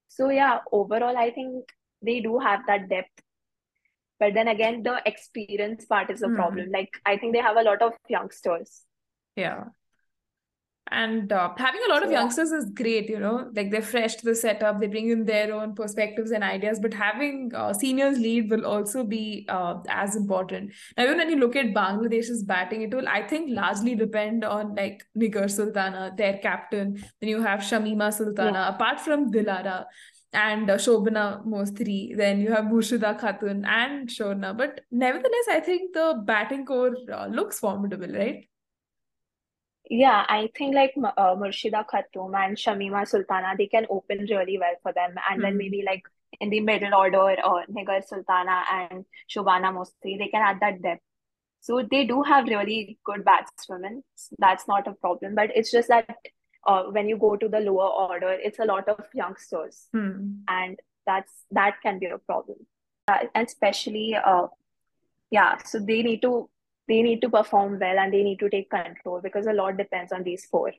So 0.10 0.30
yeah, 0.30 0.60
overall, 0.72 1.18
I 1.18 1.32
think 1.32 1.66
they 2.02 2.20
do 2.20 2.38
have 2.40 2.62
that 2.68 2.90
depth, 2.90 3.22
but 4.20 4.34
then 4.34 4.48
again, 4.48 4.84
the 4.84 5.02
experience 5.06 5.86
part 5.86 6.12
is 6.12 6.22
a 6.22 6.28
mm-hmm. 6.28 6.36
problem. 6.36 6.72
Like 6.72 6.92
I 7.06 7.18
think 7.18 7.34
they 7.34 7.42
have 7.42 7.58
a 7.58 7.64
lot 7.64 7.82
of 7.82 7.94
youngsters. 8.08 8.84
Yeah, 9.36 9.66
and 10.92 11.32
uh, 11.32 11.50
having 11.58 11.82
a 11.88 11.90
lot 11.92 12.04
of 12.04 12.12
youngsters 12.12 12.52
is 12.52 12.70
great 12.72 13.10
you 13.10 13.20
know 13.20 13.50
like 13.56 13.72
they're 13.72 13.82
fresh 13.82 14.16
to 14.16 14.26
the 14.26 14.36
setup 14.36 14.80
they 14.80 14.88
bring 14.88 15.10
in 15.10 15.24
their 15.24 15.54
own 15.54 15.74
perspectives 15.74 16.32
and 16.32 16.44
ideas 16.44 16.80
but 16.80 16.94
having 16.94 17.52
uh, 17.56 17.74
seniors 17.74 18.20
lead 18.20 18.50
will 18.50 18.66
also 18.66 19.04
be 19.04 19.46
uh, 19.50 19.76
as 19.88 20.16
important 20.16 20.72
now 20.98 21.04
even 21.04 21.18
when 21.18 21.30
you 21.30 21.38
look 21.38 21.56
at 21.56 21.74
bangladesh's 21.74 22.44
batting 22.44 22.82
it 22.82 22.94
will 22.94 23.08
i 23.08 23.22
think 23.22 23.50
largely 23.50 23.96
depend 23.96 24.44
on 24.44 24.76
like 24.76 25.06
nigar 25.18 25.50
sultana 25.50 26.14
their 26.18 26.38
captain 26.40 26.94
then 27.22 27.30
you 27.30 27.42
have 27.42 27.62
shamima 27.62 28.12
sultana 28.12 28.52
yeah. 28.52 28.70
apart 28.70 29.00
from 29.00 29.32
dilara 29.32 29.86
and 30.36 30.68
uh, 30.68 30.78
Sobhana 30.78 31.46
Mostary. 31.46 32.16
Then 32.18 32.42
you 32.42 32.52
have 32.52 32.66
Murshida 32.66 33.20
Khatun 33.20 33.68
and 33.68 34.10
Shorna. 34.10 34.58
But 34.58 34.82
nevertheless, 34.90 35.48
I 35.48 35.60
think 35.60 35.94
the 35.94 36.24
batting 36.26 36.66
core 36.66 36.96
uh, 37.12 37.28
looks 37.28 37.60
formidable, 37.60 38.08
right? 38.08 38.44
Yeah, 39.90 40.26
I 40.28 40.50
think 40.58 40.76
like 40.76 40.94
uh, 40.98 41.36
Murshida 41.36 41.86
Khatun 41.86 42.34
and 42.36 42.58
Shamima 42.58 43.08
Sultana, 43.08 43.56
they 43.58 43.68
can 43.68 43.86
open 43.90 44.26
really 44.30 44.58
well 44.58 44.76
for 44.82 44.94
them. 44.94 45.12
And 45.12 45.18
mm-hmm. 45.18 45.42
then 45.42 45.52
hmm. 45.52 45.58
maybe 45.58 45.84
like 45.86 46.04
in 46.40 46.50
the 46.50 46.62
middle 46.62 46.96
order, 46.96 47.36
uh, 47.44 47.66
Nigar 47.70 48.04
Sultana 48.06 48.64
and 48.72 49.06
Sobhana 49.30 49.74
Mostary, 49.74 50.18
they 50.18 50.30
can 50.30 50.42
add 50.42 50.60
that 50.62 50.82
depth. 50.82 51.02
So 51.60 51.86
they 51.90 52.06
do 52.06 52.24
have 52.24 52.46
really 52.46 52.98
good 53.06 53.24
batswomen. 53.26 54.02
That's 54.38 54.68
not 54.68 54.88
a 54.88 54.94
problem. 54.94 55.36
But 55.36 55.52
it's 55.56 55.72
just 55.72 55.88
that 55.90 56.10
uh, 56.66 56.84
when 56.84 57.08
you 57.08 57.18
go 57.18 57.36
to 57.36 57.48
the 57.48 57.60
lower 57.60 57.88
order, 57.88 58.32
it's 58.32 58.60
a 58.60 58.66
lot 58.66 58.88
of 58.90 59.00
youngsters. 59.14 59.88
Mm. 59.96 60.40
And 60.48 60.80
that's 61.06 61.32
that 61.52 61.76
can 61.82 62.00
be 62.00 62.08
a 62.08 62.18
problem. 62.18 62.58
Uh, 63.08 63.26
and 63.36 63.48
especially, 63.48 64.16
uh, 64.16 64.48
yeah, 65.30 65.58
so 65.64 65.80
they 65.80 66.04
need 66.04 66.22
to 66.22 66.50
they 66.88 67.02
need 67.02 67.22
to 67.22 67.30
perform 67.30 67.80
well 67.80 68.00
and 68.00 68.14
they 68.14 68.24
need 68.24 68.40
to 68.40 68.50
take 68.50 68.70
control 68.70 69.22
because 69.22 69.48
a 69.48 69.54
lot 69.54 69.78
depends 69.78 70.12
on 70.12 70.24
these 70.24 70.46
four. 70.46 70.72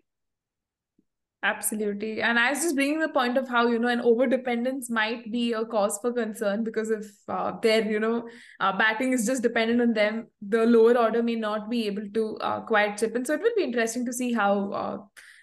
Absolutely. 1.45 2.23
And 2.23 2.39
I 2.39 2.51
was 2.51 2.63
just 2.63 2.75
bringing 2.75 3.01
the 3.01 3.11
point 3.11 3.37
of 3.37 3.47
how, 3.47 3.67
you 3.67 3.79
know, 3.79 3.89
an 3.89 4.01
over 4.01 4.27
dependence 4.27 4.89
might 4.89 5.31
be 5.31 5.53
a 5.53 5.67
cause 5.67 5.99
for 6.01 6.11
concern 6.11 6.65
because 6.65 6.91
if 6.91 7.07
uh, 7.29 7.53
their, 7.61 7.85
you 7.85 8.01
know, 8.01 8.27
uh, 8.61 8.77
batting 8.79 9.13
is 9.13 9.27
just 9.27 9.43
dependent 9.43 9.83
on 9.83 9.93
them, 9.93 10.29
the 10.41 10.65
lower 10.65 10.97
order 10.97 11.23
may 11.23 11.35
not 11.35 11.69
be 11.69 11.87
able 11.87 12.09
to 12.15 12.39
uh, 12.39 12.61
quite 12.63 12.97
chip 12.97 13.15
in. 13.15 13.27
So 13.27 13.35
it 13.35 13.43
will 13.43 13.55
be 13.55 13.63
interesting 13.63 14.07
to 14.07 14.13
see 14.15 14.33
how 14.33 14.73
uh, 14.73 14.99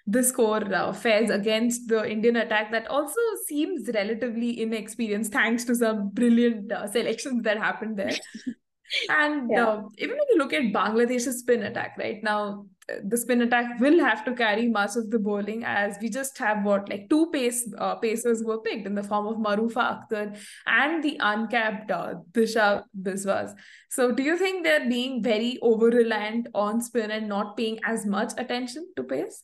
this 0.08 0.30
score 0.30 0.63
uh, 0.74 0.91
fares 0.91 1.30
against 1.30 1.88
the 1.88 2.10
Indian 2.10 2.38
attack 2.38 2.71
that 2.71 2.88
also 2.88 3.19
seems 3.45 3.88
relatively 3.93 4.60
inexperienced 4.60 5.32
thanks 5.32 5.65
to 5.65 5.76
some 5.76 6.10
brilliant 6.10 6.71
uh, 6.71 6.88
selections 6.88 7.43
that 7.43 7.60
happened 7.60 7.97
there. 7.97 8.15
And 9.10 9.49
Yeah. 9.49 9.67
uh, 9.67 9.82
even 9.97 10.17
when 10.17 10.27
you 10.30 10.38
look 10.38 10.54
at 10.54 10.63
Bangladesh's 10.73 11.39
spin 11.39 11.63
attack, 11.63 11.97
right 11.97 12.21
now, 12.23 12.65
uh, 12.91 12.95
the 13.04 13.17
spin 13.17 13.41
attack 13.41 13.80
will 13.80 13.99
have 13.99 14.25
to 14.25 14.34
carry 14.34 14.67
much 14.67 14.95
of 14.95 15.10
the 15.12 15.19
bowling 15.19 15.63
as 15.63 15.97
we 16.01 16.10
just 16.10 16.38
have 16.38 16.65
what 16.65 16.89
like 16.89 17.10
two 17.10 17.30
pace 17.32 17.71
uh, 17.77 17.95
pacers 17.95 18.43
were 18.43 18.60
picked 18.60 18.88
in 18.88 18.95
the 18.95 19.04
form 19.04 19.27
of 19.27 19.38
Marufa 19.38 19.84
Akhtar 19.91 20.38
and 20.65 21.04
the 21.04 21.17
uncapped 21.19 21.91
uh, 21.91 22.15
Disha 22.32 22.84
Biswas. 23.01 23.54
So, 23.89 24.12
do 24.12 24.23
you 24.23 24.38
think 24.38 24.63
they're 24.63 24.89
being 24.89 25.21
very 25.23 25.58
over 25.62 25.88
reliant 25.88 26.47
on 26.54 26.82
spin 26.82 27.12
and 27.12 27.30
not 27.30 27.56
paying 27.56 27.80
as 27.86 28.06
much 28.06 28.34
attention 28.38 28.91
to 28.95 29.04
pace? 29.04 29.43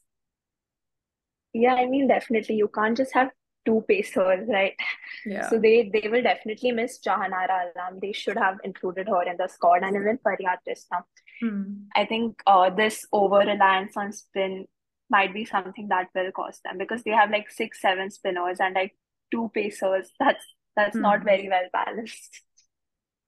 Yeah, 1.53 1.73
I 1.75 1.85
mean, 1.87 2.07
definitely 2.07 2.55
you 2.55 2.67
can't 2.67 2.95
just 2.97 3.13
have 3.13 3.31
two 3.67 3.83
pacers, 3.87 4.47
right? 4.49 4.73
Yeah. 5.25 5.49
So 5.49 5.59
they 5.59 5.91
they 5.93 6.07
will 6.09 6.23
definitely 6.23 6.71
miss 6.71 6.99
Jahanara 7.07 7.57
Alam. 7.75 7.99
They 8.01 8.13
should 8.13 8.37
have 8.37 8.57
included 8.63 9.07
her 9.09 9.23
in 9.23 9.37
the 9.37 9.47
squad 9.47 9.83
and 9.83 9.95
even 9.95 10.19
Faryad. 10.25 10.59
Hmm. 11.41 11.63
I 11.95 12.05
think 12.05 12.41
uh, 12.47 12.69
this 12.71 13.05
over 13.13 13.39
reliance 13.39 13.95
on 13.97 14.11
spin 14.13 14.65
might 15.09 15.33
be 15.33 15.45
something 15.45 15.87
that 15.89 16.07
will 16.15 16.31
cost 16.31 16.63
them 16.63 16.77
because 16.77 17.03
they 17.03 17.11
have 17.11 17.29
like 17.31 17.49
six, 17.49 17.81
seven 17.81 18.09
spinners 18.11 18.59
and 18.59 18.75
like 18.75 18.95
two 19.31 19.51
pacers. 19.53 20.11
That's 20.19 20.45
that's 20.75 20.97
not 20.97 21.19
Hmm. 21.19 21.25
very 21.25 21.49
well 21.49 21.69
balanced. 21.73 22.41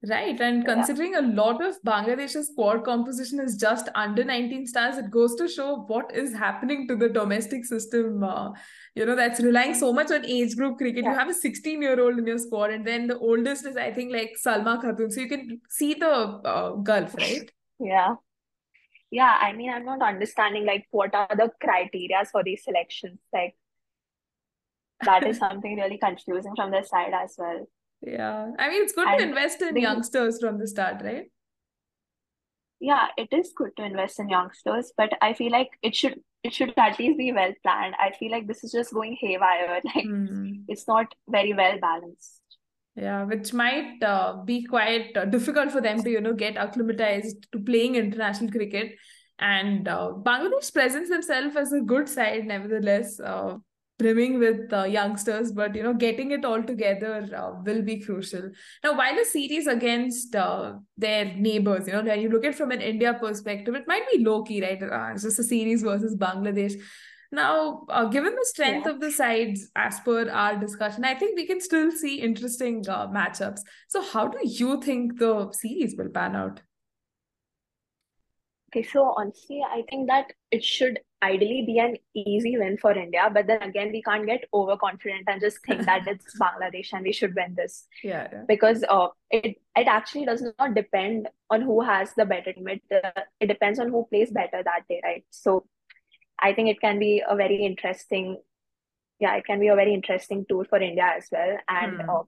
Right, 0.07 0.39
and 0.39 0.63
Yeah. 0.63 0.75
considering 0.75 1.15
a 1.15 1.21
lot 1.21 1.61
of 1.61 1.77
Bangladesh's 1.85 2.51
squad 2.51 2.85
composition 2.85 3.41
is 3.41 3.57
just 3.57 3.89
under 3.95 4.23
19 4.23 4.65
stars, 4.65 4.97
it 4.97 5.09
goes 5.11 5.35
to 5.35 5.47
show 5.49 5.81
what 5.87 6.15
is 6.15 6.33
happening 6.33 6.87
to 6.87 6.95
the 6.95 7.09
domestic 7.09 7.65
system. 7.65 8.23
Uh, 8.23 8.51
you 8.95 9.05
know, 9.05 9.13
that's 9.13 9.41
relying 9.41 9.73
so 9.73 9.91
much 9.91 10.09
on 10.09 10.25
age 10.25 10.55
group 10.55 10.77
cricket. 10.77 11.03
You 11.03 11.13
have 11.13 11.27
a 11.27 11.33
16 11.33 11.81
year 11.81 11.99
old 11.99 12.17
in 12.17 12.25
your 12.25 12.37
squad, 12.37 12.71
and 12.71 12.87
then 12.87 13.07
the 13.07 13.17
oldest 13.19 13.65
is, 13.65 13.75
I 13.75 13.91
think, 13.91 14.13
like 14.13 14.37
Salma 14.41 14.81
Khatun. 14.81 15.11
So 15.11 15.19
you 15.19 15.27
can 15.27 15.59
see 15.69 15.95
the 15.95 16.07
uh, 16.07 16.71
gulf, 16.75 17.15
right? 17.15 17.51
Yeah. 17.79 18.15
Yeah, 19.11 19.37
I 19.41 19.51
mean, 19.51 19.69
I'm 19.69 19.83
not 19.83 20.01
understanding 20.01 20.65
like 20.65 20.87
what 20.91 21.13
are 21.13 21.35
the 21.35 21.51
criteria 21.59 22.23
for 22.31 22.41
these 22.41 22.63
selections. 22.63 23.19
Like 23.33 23.55
that 25.03 25.27
is 25.27 25.37
something 25.45 25.75
really 25.75 25.97
confusing 25.97 26.53
from 26.55 26.71
their 26.71 26.85
side 26.85 27.11
as 27.13 27.35
well. 27.37 27.67
Yeah, 28.01 28.51
I 28.57 28.69
mean, 28.69 28.83
it's 28.83 28.93
good 28.93 29.11
to 29.11 29.21
invest 29.21 29.61
in 29.61 29.73
they, 29.75 29.81
youngsters 29.81 30.39
from 30.39 30.57
the 30.57 30.67
start, 30.67 31.01
right? 31.03 31.25
yeah, 32.79 33.07
it 33.17 33.29
is 33.31 33.51
good 33.55 33.75
to 33.77 33.83
invest 33.83 34.19
in 34.19 34.29
youngsters, 34.29 34.93
but 34.95 35.11
I 35.21 35.33
feel 35.33 35.51
like 35.51 35.69
it 35.81 35.95
should 35.95 36.19
it 36.43 36.53
should 36.53 36.73
at 36.77 36.97
least 36.99 37.17
be 37.17 37.33
well 37.33 37.53
planned. 37.63 37.95
I 37.99 38.11
feel 38.17 38.31
like 38.31 38.47
this 38.47 38.63
is 38.63 38.71
just 38.71 38.93
going 38.93 39.17
haywire. 39.19 39.81
Like 39.95 40.05
Hmm. 40.05 40.63
it's 40.67 40.87
not 40.87 41.13
very 41.27 41.53
well 41.53 41.77
balanced. 41.79 42.41
Yeah, 42.95 43.23
which 43.23 43.53
might 43.53 44.01
uh, 44.03 44.43
be 44.43 44.65
quite 44.65 45.15
uh, 45.15 45.25
difficult 45.25 45.71
for 45.71 45.79
them 45.81 46.03
to, 46.03 46.09
you 46.09 46.19
know, 46.21 46.33
get 46.33 46.57
acclimatized 46.57 47.47
to 47.53 47.59
playing 47.59 47.95
international 47.95 48.51
cricket. 48.51 48.93
And 49.39 49.87
uh, 49.87 50.11
Bangladesh 50.21 50.73
presents 50.73 51.09
themselves 51.09 51.55
as 51.55 51.71
a 51.71 51.79
good 51.79 52.09
side, 52.09 52.45
nevertheless, 52.45 53.19
uh, 53.21 53.55
brimming 53.99 54.39
with 54.39 54.73
uh, 54.73 54.85
youngsters. 54.85 55.51
But 55.51 55.75
you 55.75 55.83
know, 55.83 55.93
getting 55.93 56.31
it 56.31 56.45
all 56.45 56.63
together 56.63 57.29
uh, 57.35 57.61
will 57.63 57.83
be 57.83 57.99
crucial. 57.99 58.49
Now, 58.83 58.97
while 58.97 59.15
the 59.15 59.25
series 59.25 59.67
against 59.67 60.35
uh, 60.35 60.73
their 60.97 61.25
neighbors, 61.35 61.85
you 61.87 61.93
know, 61.93 62.01
when 62.03 62.21
you 62.21 62.29
look 62.29 62.45
at 62.45 62.51
it 62.51 62.55
from 62.57 62.71
an 62.71 62.81
India 62.81 63.13
perspective, 63.13 63.75
it 63.75 63.87
might 63.87 64.09
be 64.11 64.23
low 64.23 64.43
key, 64.43 64.61
right? 64.63 64.81
Uh, 64.81 65.11
it's 65.13 65.23
just 65.23 65.37
a 65.39 65.43
series 65.43 65.83
versus 65.83 66.15
Bangladesh. 66.15 66.81
Now, 67.31 67.85
uh, 67.89 68.05
given 68.05 68.33
the 68.33 68.45
strength 68.45 68.87
Yeah. 68.87 68.93
of 68.93 68.99
the 69.01 69.11
sides, 69.11 69.69
as 69.75 69.99
per 69.99 70.29
our 70.31 70.57
discussion, 70.57 71.05
I 71.05 71.13
think 71.13 71.35
we 71.35 71.45
can 71.45 71.61
still 71.61 71.91
see 71.91 72.21
interesting 72.21 72.83
uh, 72.89 73.07
matchups. 73.07 73.59
So, 73.87 74.01
how 74.01 74.29
do 74.29 74.39
you 74.43 74.81
think 74.81 75.19
the 75.19 75.51
series 75.51 75.95
will 75.95 76.09
pan 76.09 76.35
out? 76.35 76.61
Okay, 78.71 78.83
so 78.83 79.13
honestly, 79.17 79.61
I 79.63 79.83
think 79.89 80.07
that 80.07 80.33
it 80.51 80.63
should 80.63 80.99
ideally 81.23 81.63
be 81.65 81.79
an 81.79 81.97
easy 82.15 82.57
win 82.57 82.77
for 82.77 82.91
India, 82.93 83.29
but 83.33 83.47
then 83.47 83.61
again, 83.61 83.91
we 83.91 84.01
can't 84.01 84.25
get 84.25 84.45
overconfident 84.53 85.25
and 85.27 85.41
just 85.41 85.59
think 85.65 85.85
that 85.85 86.03
it's 86.07 86.37
Bangladesh 86.39 86.93
and 86.93 87.03
we 87.03 87.13
should 87.13 87.35
win 87.35 87.55
this 87.55 87.87
Yeah, 88.03 88.27
yeah. 88.31 88.43
because 88.47 88.83
uh, 88.89 89.09
it 89.29 89.57
it 89.75 89.87
actually 89.87 90.25
does 90.25 90.43
not 90.57 90.73
depend 90.75 91.27
on 91.49 91.61
who 91.61 91.81
has 91.81 92.13
the 92.15 92.25
better 92.25 92.53
team. 92.53 92.67
It 92.69 92.83
uh, 93.03 93.21
it 93.39 93.47
depends 93.47 93.79
on 93.79 93.89
who 93.89 94.05
plays 94.09 94.31
better 94.31 94.63
that 94.63 94.87
day, 94.89 95.01
right? 95.03 95.25
So 95.29 95.65
I 96.39 96.53
think 96.53 96.69
it 96.69 96.79
can 96.81 96.99
be 96.99 97.21
a 97.27 97.35
very 97.35 97.65
interesting, 97.65 98.37
yeah, 99.19 99.35
it 99.35 99.45
can 99.45 99.59
be 99.59 99.67
a 99.67 99.75
very 99.75 99.93
interesting 99.93 100.45
tour 100.49 100.65
for 100.69 100.79
India 100.81 101.11
as 101.17 101.27
well, 101.31 101.57
and 101.67 102.01
Hmm. 102.01 102.09
uh, 102.09 102.23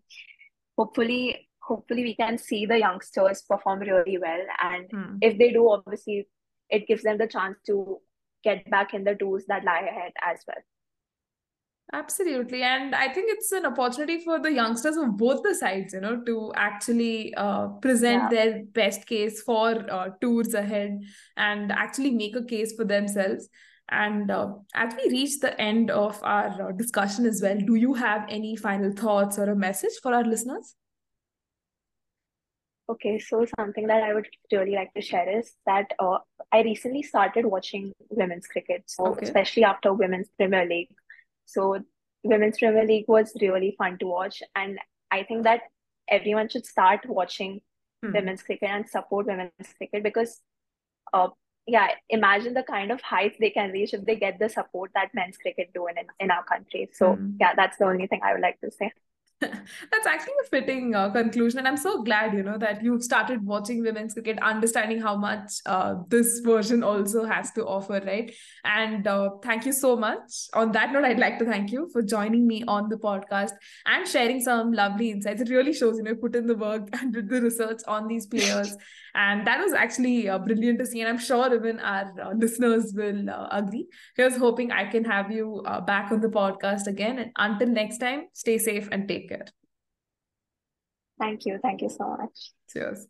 hopefully, 0.77 1.47
hopefully 1.61 2.03
we 2.03 2.15
can 2.15 2.37
see 2.37 2.65
the 2.65 2.79
youngsters 2.79 3.41
perform 3.43 3.79
really 3.79 4.17
well, 4.17 4.41
and 4.61 4.89
Hmm. 4.91 5.17
if 5.21 5.37
they 5.37 5.51
do, 5.51 5.69
obviously, 5.69 6.27
it 6.69 6.87
gives 6.87 7.03
them 7.03 7.17
the 7.17 7.27
chance 7.27 7.57
to 7.67 8.01
get 8.43 8.69
back 8.69 8.93
in 8.93 9.03
the 9.03 9.15
tours 9.15 9.45
that 9.47 9.63
lie 9.63 9.79
ahead 9.81 10.11
as 10.25 10.39
well. 10.47 10.57
Absolutely. 11.93 12.63
And 12.63 12.95
I 12.95 13.11
think 13.11 13.29
it's 13.31 13.51
an 13.51 13.65
opportunity 13.65 14.23
for 14.23 14.39
the 14.39 14.51
youngsters 14.51 14.95
of 14.95 15.17
both 15.17 15.43
the 15.43 15.53
sides, 15.53 15.93
you 15.93 15.99
know, 15.99 16.21
to 16.23 16.53
actually 16.55 17.33
uh, 17.35 17.67
present 17.81 18.23
Yeah. 18.23 18.29
their 18.29 18.63
best 18.63 19.05
case 19.05 19.41
for 19.41 19.71
uh, 19.91 20.11
tours 20.21 20.53
ahead 20.53 20.99
and 21.35 21.69
actually 21.71 22.11
make 22.11 22.35
a 22.37 22.45
case 22.45 22.73
for 22.77 22.85
themselves. 22.85 23.49
And 23.89 24.31
uh, 24.31 24.53
as 24.73 24.93
we 24.95 25.11
reach 25.11 25.39
the 25.41 25.59
end 25.59 25.91
of 25.91 26.17
our 26.23 26.69
uh, 26.69 26.71
discussion 26.71 27.25
as 27.25 27.41
well, 27.43 27.57
do 27.59 27.75
you 27.75 27.93
have 27.95 28.25
any 28.29 28.55
final 28.55 28.93
thoughts 28.93 29.37
or 29.37 29.49
a 29.49 29.55
message 29.55 29.99
for 30.01 30.13
our 30.13 30.23
listeners? 30.23 30.75
Okay, 32.89 33.19
so 33.19 33.45
something 33.57 33.87
that 33.87 34.03
I 34.03 34.13
would 34.13 34.27
really 34.51 34.73
like 34.73 34.93
to 34.95 35.01
share 35.01 35.39
is 35.39 35.53
that 35.65 35.91
uh, 35.99 36.17
I 36.51 36.61
recently 36.61 37.03
started 37.03 37.45
watching 37.45 37.93
women's 38.09 38.47
cricket, 38.47 38.83
so 38.87 39.05
Okay. 39.07 39.25
especially 39.25 39.63
after 39.63 39.93
Women's 39.93 40.29
Premier 40.37 40.65
League. 40.65 40.89
So 41.45 41.79
Women's 42.23 42.57
Premier 42.59 42.85
League 42.85 43.05
was 43.07 43.31
really 43.41 43.75
fun 43.77 43.97
to 43.99 44.07
watch, 44.07 44.43
and 44.55 44.77
I 45.09 45.23
think 45.23 45.43
that 45.43 45.61
everyone 46.09 46.49
should 46.49 46.65
start 46.65 47.05
watching 47.07 47.61
Hmm. 48.03 48.13
women's 48.13 48.43
cricket 48.43 48.69
and 48.69 48.89
support 48.89 49.27
women's 49.27 49.73
cricket 49.77 50.03
because, 50.03 50.41
uh, 51.13 51.29
yeah, 51.67 51.89
imagine 52.09 52.53
the 52.55 52.63
kind 52.63 52.91
of 52.91 53.01
heights 53.01 53.37
they 53.39 53.51
can 53.51 53.71
reach 53.71 53.93
if 53.93 54.05
they 54.05 54.15
get 54.15 54.39
the 54.39 54.49
support 54.49 54.91
that 54.95 55.13
men's 55.13 55.37
cricket 55.37 55.71
do 55.73 55.87
in 55.87 55.97
in 56.19 56.31
our 56.31 56.43
country. 56.43 56.89
So 56.93 57.15
Hmm. 57.15 57.37
yeah, 57.39 57.53
that's 57.55 57.77
the 57.77 57.85
only 57.85 58.07
thing 58.07 58.21
I 58.23 58.33
would 58.33 58.41
like 58.41 58.59
to 58.61 58.71
say. 58.71 58.91
That's 59.41 60.05
actually 60.05 60.33
a 60.43 60.47
fitting 60.49 60.93
uh, 60.93 61.09
conclusion, 61.09 61.59
and 61.59 61.67
I'm 61.67 61.77
so 61.77 62.03
glad, 62.03 62.33
you 62.33 62.43
know, 62.43 62.57
that 62.59 62.83
you've 62.83 63.03
started 63.03 63.43
watching 63.43 63.81
women's 63.81 64.13
cricket, 64.13 64.37
understanding 64.39 65.01
how 65.01 65.15
much 65.15 65.53
uh, 65.65 65.95
this 66.09 66.41
version 66.45 66.83
also 66.83 67.25
has 67.25 67.51
to 67.53 67.65
offer, 67.65 68.01
right? 68.05 68.31
And 68.63 69.07
uh, 69.07 69.31
thank 69.43 69.65
you 69.65 69.73
so 69.73 69.95
much. 69.95 70.19
On 70.53 70.71
that 70.73 70.91
note, 70.91 71.05
I'd 71.05 71.19
like 71.19 71.39
to 71.39 71.45
thank 71.45 71.71
you 71.71 71.89
for 71.91 72.03
joining 72.03 72.45
me 72.45 72.63
on 72.67 72.89
the 72.89 72.97
podcast 72.97 73.53
and 73.87 74.07
sharing 74.07 74.41
some 74.41 74.73
lovely 74.73 75.09
insights. 75.09 75.41
It 75.41 75.49
really 75.49 75.73
shows, 75.73 75.97
you 75.97 76.03
know, 76.03 76.15
put 76.15 76.35
in 76.35 76.45
the 76.45 76.55
work 76.55 76.89
and 76.93 77.11
did 77.11 77.27
the 77.27 77.41
research 77.41 77.81
on 77.87 78.07
these 78.07 78.27
players, 78.27 78.77
and 79.15 79.47
that 79.47 79.59
was 79.59 79.73
actually 79.73 80.29
uh, 80.29 80.37
brilliant 80.37 80.77
to 80.79 80.85
see. 80.85 81.01
And 81.01 81.09
I'm 81.09 81.17
sure 81.17 81.53
even 81.53 81.79
our 81.79 82.13
uh, 82.21 82.33
listeners 82.35 82.93
will 82.95 83.27
uh, 83.27 83.47
agree. 83.51 83.87
Here's 84.15 84.37
hoping 84.37 84.71
I 84.71 84.85
can 84.85 85.03
have 85.05 85.31
you 85.31 85.63
back 85.87 86.11
on 86.11 86.21
the 86.21 86.27
podcast 86.29 86.85
again. 86.85 87.17
And 87.17 87.31
until 87.37 87.69
next 87.69 87.97
time, 87.97 88.27
stay 88.33 88.59
safe 88.59 88.87
and 88.91 89.07
take 89.07 89.30
care. 89.31 89.45
Thank 91.19 91.45
you, 91.45 91.59
thank 91.61 91.81
you 91.81 91.89
so 91.89 92.17
much. 92.17 92.51
Cheers. 92.71 93.07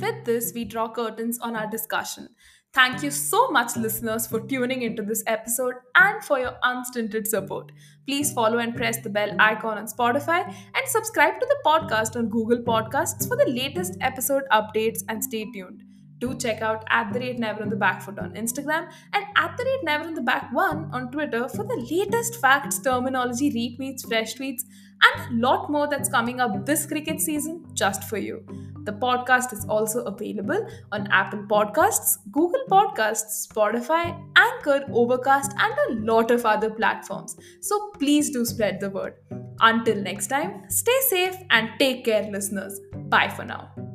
With 0.00 0.24
this, 0.24 0.52
we 0.54 0.64
draw 0.64 0.88
curtains 0.88 1.38
on 1.40 1.56
our 1.56 1.68
discussion. 1.68 2.28
Thank 2.72 3.02
you 3.02 3.10
so 3.10 3.50
much, 3.50 3.76
listeners, 3.76 4.26
for 4.26 4.40
tuning 4.40 4.82
into 4.82 5.02
this 5.02 5.24
episode 5.26 5.74
and 5.96 6.22
for 6.22 6.38
your 6.38 6.54
unstinted 6.62 7.26
support. 7.26 7.72
Please 8.06 8.32
follow 8.32 8.58
and 8.58 8.76
press 8.76 8.98
the 9.02 9.10
bell 9.10 9.34
icon 9.38 9.78
on 9.78 9.86
Spotify 9.86 10.44
and 10.46 10.86
subscribe 10.86 11.40
to 11.40 11.46
the 11.46 11.58
podcast 11.66 12.14
on 12.14 12.28
Google 12.28 12.58
Podcasts 12.58 13.26
for 13.26 13.36
the 13.36 13.50
latest 13.50 13.96
episode 14.00 14.44
updates 14.52 15.02
and 15.08 15.24
stay 15.24 15.50
tuned 15.52 15.82
do 16.18 16.34
check 16.34 16.62
out 16.62 16.84
at 16.90 17.12
the 17.12 17.20
rate 17.20 17.38
never 17.38 17.62
on 17.62 17.68
the 17.68 17.76
back 17.76 18.02
foot 18.02 18.18
on 18.18 18.32
Instagram 18.32 18.88
and 19.12 19.24
at 19.36 19.56
the 19.56 19.64
rate 19.64 19.84
never 19.84 20.04
on 20.04 20.14
the 20.14 20.22
back 20.22 20.52
one 20.52 20.88
on 20.92 21.10
Twitter 21.10 21.48
for 21.48 21.64
the 21.64 21.86
latest 21.90 22.40
facts, 22.40 22.78
terminology, 22.80 23.50
retweets, 23.50 24.06
fresh 24.06 24.34
tweets, 24.34 24.62
and 25.02 25.30
a 25.30 25.46
lot 25.46 25.70
more 25.70 25.88
that's 25.88 26.08
coming 26.08 26.40
up 26.40 26.66
this 26.66 26.86
cricket 26.86 27.20
season 27.20 27.64
just 27.72 28.04
for 28.04 28.18
you. 28.18 28.44
The 28.84 28.92
podcast 28.92 29.52
is 29.52 29.66
also 29.66 30.02
available 30.04 30.66
on 30.92 31.06
Apple 31.08 31.40
Podcasts, 31.40 32.16
Google 32.32 32.64
Podcasts, 32.70 33.46
Spotify, 33.46 34.18
Anchor, 34.36 34.84
Overcast, 34.92 35.52
and 35.58 35.74
a 35.88 36.10
lot 36.10 36.30
of 36.30 36.46
other 36.46 36.70
platforms. 36.70 37.36
So 37.60 37.90
please 37.98 38.30
do 38.30 38.44
spread 38.44 38.80
the 38.80 38.90
word. 38.90 39.14
Until 39.60 39.96
next 39.96 40.28
time, 40.28 40.62
stay 40.70 40.98
safe 41.08 41.36
and 41.50 41.70
take 41.78 42.04
care, 42.04 42.30
listeners. 42.30 42.80
Bye 43.08 43.28
for 43.28 43.44
now. 43.44 43.87